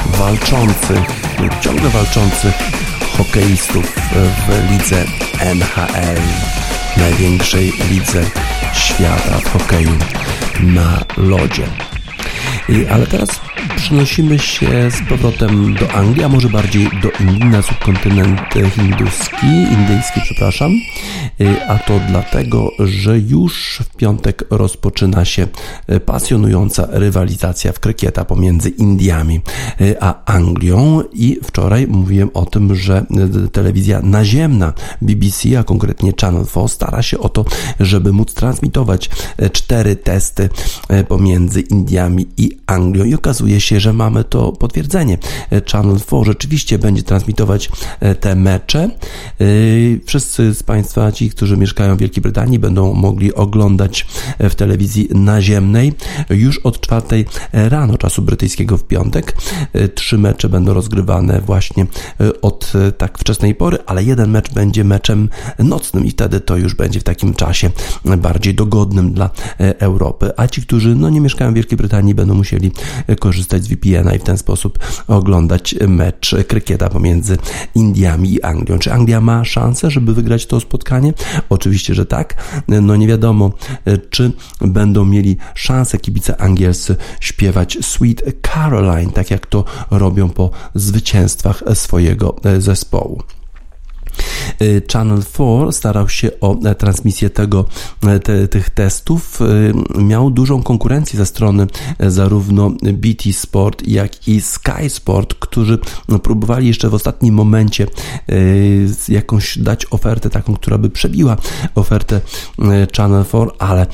walczących, 0.06 1.00
ciągle 1.60 1.88
walczących 1.88 2.54
hokeistów 3.16 3.94
w 4.48 4.70
lidze 4.70 5.04
NHL, 5.40 6.20
największej 6.96 7.72
lidze 7.90 8.24
świata 8.74 9.38
w 9.44 9.52
hokeju 9.52 9.98
na 10.60 11.04
lodzie. 11.16 11.66
Ale 12.92 13.06
teraz 13.06 13.28
przenosimy 13.76 14.38
się 14.38 14.90
z 14.90 15.08
powrotem 15.08 15.74
do 15.74 15.92
Anglii, 15.92 16.24
a 16.24 16.28
może 16.28 16.48
bardziej 16.48 16.88
do 17.02 17.10
Indii, 17.20 17.44
na 17.44 17.62
subkontynent 17.62 18.40
hinduski, 18.74 19.46
indyjski, 19.46 20.20
przepraszam. 20.24 20.72
A 21.68 21.78
to 21.78 22.00
dlatego, 22.08 22.70
że 22.78 23.18
już 23.18 23.78
piątek 24.04 24.44
rozpoczyna 24.50 25.24
się 25.24 25.46
y, 25.92 26.00
pasjonująca 26.00 26.88
rywalizacja 26.90 27.72
w 27.72 27.80
krykieta 27.80 28.24
pomiędzy 28.24 28.68
Indiami 28.68 29.40
y, 29.80 29.96
a 30.00 30.24
Anglią 30.24 31.02
i 31.12 31.38
wczoraj 31.42 31.86
mówiłem 31.86 32.30
o 32.34 32.46
tym, 32.46 32.74
że 32.74 33.06
telewizja 33.52 34.00
naziemna 34.02 34.72
BBC, 35.02 35.58
a 35.58 35.64
konkretnie 35.64 36.12
Channel 36.20 36.46
4 36.46 36.68
stara 36.68 37.02
się 37.02 37.18
o 37.18 37.28
to, 37.28 37.44
żeby 37.80 38.12
móc 38.12 38.34
transmitować 38.34 39.10
cztery 39.52 39.96
testy 39.96 40.48
pomiędzy 41.08 41.60
Indiami 41.60 42.26
i 42.36 42.58
Anglią 42.66 43.04
i 43.04 43.14
okazuje 43.14 43.60
się, 43.60 43.80
że 43.80 43.92
mamy 43.92 44.24
to 44.24 44.52
potwierdzenie. 44.52 45.18
Channel 45.72 45.96
4 46.00 46.24
rzeczywiście 46.24 46.78
będzie 46.78 47.02
transmitować 47.02 47.70
te 48.20 48.34
mecze. 48.34 48.90
Wszyscy 50.06 50.54
z 50.54 50.62
Państwa, 50.62 51.12
ci, 51.12 51.30
którzy 51.30 51.56
mieszkają 51.56 51.96
w 51.96 51.98
Wielkiej 51.98 52.22
Brytanii, 52.22 52.58
będą 52.58 52.94
mogli 52.94 53.34
oglądać 53.34 53.93
w 54.40 54.54
telewizji 54.54 55.08
naziemnej 55.10 55.92
już 56.30 56.58
od 56.58 56.80
czwartej 56.80 57.26
rano 57.52 57.98
czasu 57.98 58.22
brytyjskiego 58.22 58.78
w 58.78 58.84
piątek. 58.84 59.36
Trzy 59.94 60.18
mecze 60.18 60.48
będą 60.48 60.74
rozgrywane 60.74 61.40
właśnie 61.40 61.86
od 62.42 62.72
tak 62.98 63.18
wczesnej 63.18 63.54
pory, 63.54 63.78
ale 63.86 64.04
jeden 64.04 64.30
mecz 64.30 64.52
będzie 64.52 64.84
meczem 64.84 65.28
nocnym 65.58 66.04
i 66.04 66.10
wtedy 66.10 66.40
to 66.40 66.56
już 66.56 66.74
będzie 66.74 67.00
w 67.00 67.04
takim 67.04 67.34
czasie 67.34 67.70
bardziej 68.18 68.54
dogodnym 68.54 69.12
dla 69.12 69.30
Europy. 69.58 70.30
A 70.36 70.46
ci, 70.46 70.62
którzy 70.62 70.94
no, 70.94 71.10
nie 71.10 71.20
mieszkają 71.20 71.50
w 71.50 71.54
Wielkiej 71.54 71.78
Brytanii, 71.78 72.14
będą 72.14 72.34
musieli 72.34 72.72
korzystać 73.20 73.64
z 73.64 73.68
VPN-a 73.68 74.14
i 74.14 74.18
w 74.18 74.22
ten 74.22 74.38
sposób 74.38 74.78
oglądać 75.08 75.74
mecz 75.88 76.36
krykieta 76.48 76.88
pomiędzy 76.88 77.38
Indiami 77.74 78.34
i 78.34 78.42
Anglią. 78.42 78.78
Czy 78.78 78.92
Anglia 78.92 79.20
ma 79.20 79.44
szansę, 79.44 79.90
żeby 79.90 80.14
wygrać 80.14 80.46
to 80.46 80.60
spotkanie? 80.60 81.12
Oczywiście, 81.48 81.94
że 81.94 82.06
tak. 82.06 82.34
No 82.68 82.96
nie 82.96 83.06
wiadomo, 83.06 83.52
czy 84.10 84.32
będą 84.60 85.04
mieli 85.04 85.36
szansę 85.54 85.98
kibice 85.98 86.40
angielscy 86.40 86.96
śpiewać 87.20 87.78
Sweet 87.82 88.22
Caroline, 88.42 89.12
tak 89.12 89.30
jak 89.30 89.46
to 89.46 89.64
robią 89.90 90.30
po 90.30 90.50
zwycięstwach 90.74 91.62
swojego 91.74 92.36
zespołu. 92.58 93.22
Y, 94.62 94.82
Channel 94.92 95.22
4 95.22 95.72
starał 95.72 96.08
się 96.08 96.30
o 96.40 96.60
e, 96.60 96.74
transmisję 96.74 97.30
tego, 97.30 97.64
e, 98.02 98.20
te, 98.20 98.48
tych 98.48 98.70
testów. 98.70 99.40
Y, 99.40 100.02
miał 100.02 100.30
dużą 100.30 100.62
konkurencję 100.62 101.18
ze 101.18 101.26
strony 101.26 101.66
e, 101.98 102.10
zarówno 102.10 102.70
BT 102.70 103.32
Sport, 103.32 103.88
jak 103.88 104.28
i 104.28 104.40
Sky 104.40 104.90
Sport, 104.90 105.34
którzy 105.34 105.78
no, 106.08 106.18
próbowali 106.18 106.68
jeszcze 106.68 106.88
w 106.88 106.94
ostatnim 106.94 107.34
momencie 107.34 107.86
jakąś 109.08 109.58
dać 109.58 109.86
ofertę 109.90 110.30
taką, 110.30 110.54
która 110.54 110.78
by 110.78 110.90
przebiła 110.90 111.36
ofertę 111.74 112.20
Channel 112.96 113.24
4, 113.24 113.50
ale 113.58 113.86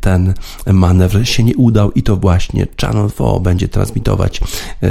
ten 0.00 0.34
manewr 0.66 1.28
się 1.28 1.42
nie 1.42 1.56
udał 1.56 1.92
i 1.92 2.02
to 2.02 2.16
właśnie 2.16 2.66
Channel 2.80 3.10
4 3.10 3.40
będzie 3.40 3.68
transmitować 3.68 4.40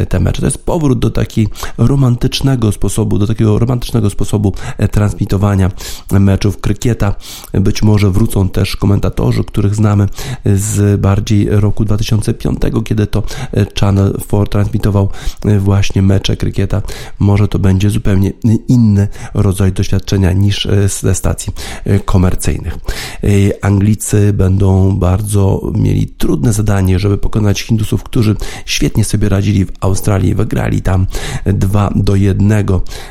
te 0.09 0.19
mecze. 0.19 0.41
To 0.41 0.47
jest 0.47 0.65
powrót 0.65 0.99
do 0.99 1.09
takiego 1.09 1.51
romantycznego 1.77 2.71
sposobu, 2.71 3.19
do 3.19 3.27
takiego 3.27 3.59
romantycznego 3.59 4.09
sposobu 4.09 4.53
transmitowania 4.91 5.71
meczów 6.11 6.61
krykieta. 6.61 7.15
Być 7.53 7.83
może 7.83 8.11
wrócą 8.11 8.49
też 8.49 8.75
komentatorzy, 8.75 9.43
których 9.43 9.75
znamy 9.75 10.07
z 10.45 11.01
bardziej 11.01 11.47
roku 11.49 11.85
2005, 11.85 12.59
kiedy 12.85 13.07
to 13.07 13.23
Channel 13.79 14.13
4 14.27 14.45
transmitował 14.49 15.09
właśnie 15.59 16.01
mecze 16.01 16.37
krykieta. 16.37 16.81
Może 17.19 17.47
to 17.47 17.59
będzie 17.59 17.89
zupełnie 17.89 18.31
inny 18.67 19.07
rodzaj 19.33 19.71
doświadczenia 19.71 20.33
niż 20.33 20.67
ze 21.01 21.15
stacji 21.15 21.53
komercyjnych. 22.05 22.77
Anglicy 23.61 24.33
będą 24.33 24.95
bardzo 24.99 25.71
mieli 25.75 26.07
trudne 26.07 26.53
zadanie, 26.53 26.99
żeby 26.99 27.17
pokonać 27.17 27.61
Hindusów, 27.61 28.03
którzy 28.03 28.35
świetnie 28.65 29.05
sobie 29.05 29.29
radzili 29.29 29.65
w 29.65 29.71
Australii, 29.79 30.35
wygrali 30.35 30.81
tam 30.81 31.07
2 31.45 31.91
do 31.95 32.15
1. 32.15 32.65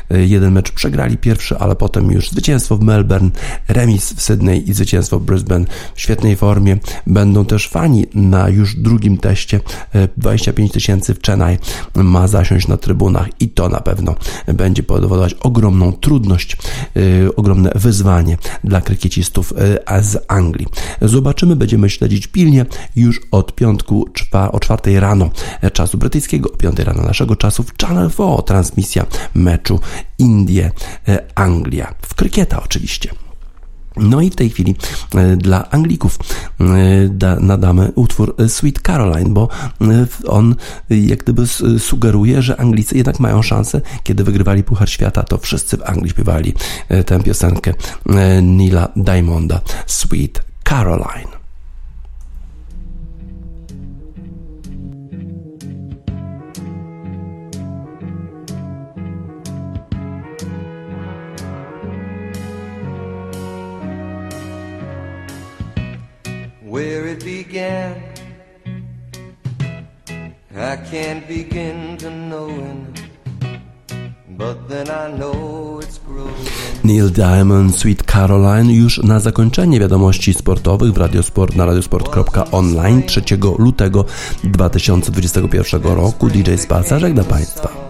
Jeden 0.09 0.53
mecz 0.53 0.71
przegrali 0.71 1.17
pierwszy, 1.17 1.38
ale 1.59 1.75
potem 1.75 2.11
już 2.11 2.29
zwycięstwo 2.29 2.77
w 2.77 2.81
Melbourne, 2.81 3.29
remis 3.67 4.13
w 4.13 4.21
Sydney 4.21 4.69
i 4.69 4.73
zwycięstwo 4.73 5.19
w 5.19 5.23
Brisbane 5.23 5.65
w 5.95 6.01
świetnej 6.01 6.35
formie. 6.35 6.77
Będą 7.07 7.45
też 7.45 7.67
fani 7.67 8.05
na 8.13 8.49
już 8.49 8.75
drugim 8.75 9.17
teście. 9.17 9.59
25 10.17 10.71
e, 10.71 10.73
tysięcy 10.73 11.13
w 11.13 11.21
Chennai 11.21 11.57
ma 11.95 12.27
zasiąść 12.27 12.67
na 12.67 12.77
trybunach 12.77 13.27
i 13.39 13.49
to 13.49 13.69
na 13.69 13.79
pewno 13.79 14.15
będzie 14.47 14.83
powodować 14.83 15.33
ogromną 15.33 15.93
trudność, 15.93 16.57
yy, 16.95 17.35
ogromne 17.35 17.71
wyzwanie 17.75 18.37
dla 18.63 18.81
krykiecistów 18.81 19.53
yy, 19.91 20.03
z 20.03 20.25
Anglii. 20.27 20.67
Zobaczymy, 21.01 21.55
będziemy 21.55 21.89
śledzić 21.89 22.27
pilnie 22.27 22.65
już 22.95 23.21
od 23.31 23.55
piątku 23.55 24.05
o 24.51 24.59
czwartej 24.59 24.99
rano 24.99 25.29
czasu 25.73 25.97
brytyjskiego, 25.97 26.51
o 26.51 26.57
piątej 26.57 26.85
rano 26.85 27.03
naszego 27.03 27.35
czasu 27.35 27.63
w 27.63 27.77
Channel 27.77 28.09
4 28.09 28.29
transmisja 28.45 29.05
meczu 29.33 29.79
Indie-Anglia. 30.19 30.71
Anglia. 31.35 31.93
W 32.01 32.15
krykieta 32.15 32.63
oczywiście. 32.63 33.09
No 33.97 34.21
i 34.21 34.29
w 34.29 34.35
tej 34.35 34.49
chwili 34.49 34.75
e, 35.15 35.35
dla 35.37 35.69
Anglików 35.69 36.19
e, 36.59 37.39
nadamy 37.39 37.91
utwór 37.95 38.35
Sweet 38.47 38.79
Caroline, 38.79 39.29
bo 39.29 39.49
e, 39.81 39.85
on 40.27 40.55
jak 40.89 41.23
gdyby 41.23 41.47
sugeruje, 41.79 42.41
że 42.41 42.59
Anglicy 42.59 42.97
jednak 42.97 43.19
mają 43.19 43.41
szansę. 43.41 43.81
Kiedy 44.03 44.23
wygrywali 44.23 44.63
Puchar 44.63 44.89
Świata, 44.89 45.23
to 45.23 45.37
wszyscy 45.37 45.77
w 45.77 45.83
Anglii 45.83 46.09
śpiewali 46.09 46.53
tę 47.05 47.23
piosenkę 47.23 47.73
Nila 48.41 48.89
Diamonda 48.95 49.61
Sweet 49.87 50.41
Caroline. 50.63 51.38
Began. 67.59 67.95
I 70.55 70.77
can't 70.91 71.27
begin 71.27 71.97
to 71.97 72.09
knowing, 72.09 72.93
but 74.37 74.67
then 74.69 74.89
I 74.89 75.17
know 75.17 75.79
it's 75.83 75.99
growing. 76.07 76.47
Neil 76.83 77.09
Diamond, 77.09 77.75
Sweet 77.75 78.03
Caroline 78.11 78.73
już 78.73 78.97
na 78.97 79.19
zakończenie 79.19 79.79
wiadomości 79.79 80.33
sportowych 80.33 80.93
w 80.93 80.97
Radiosport 80.97 81.55
na 81.55 81.65
radiosport.online 81.65 83.03
3 83.03 83.21
lutego 83.57 84.05
2021 84.43 85.81
roku. 85.83 86.29
DJ 86.29 86.55
Spaca 86.55 86.99
żegna 86.99 87.23
Państwa. 87.23 87.89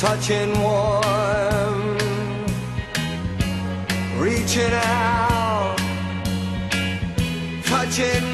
touching 0.00 0.58
warm, 0.62 1.98
reaching 4.18 4.72
out, 4.72 5.76
touching 7.66 8.24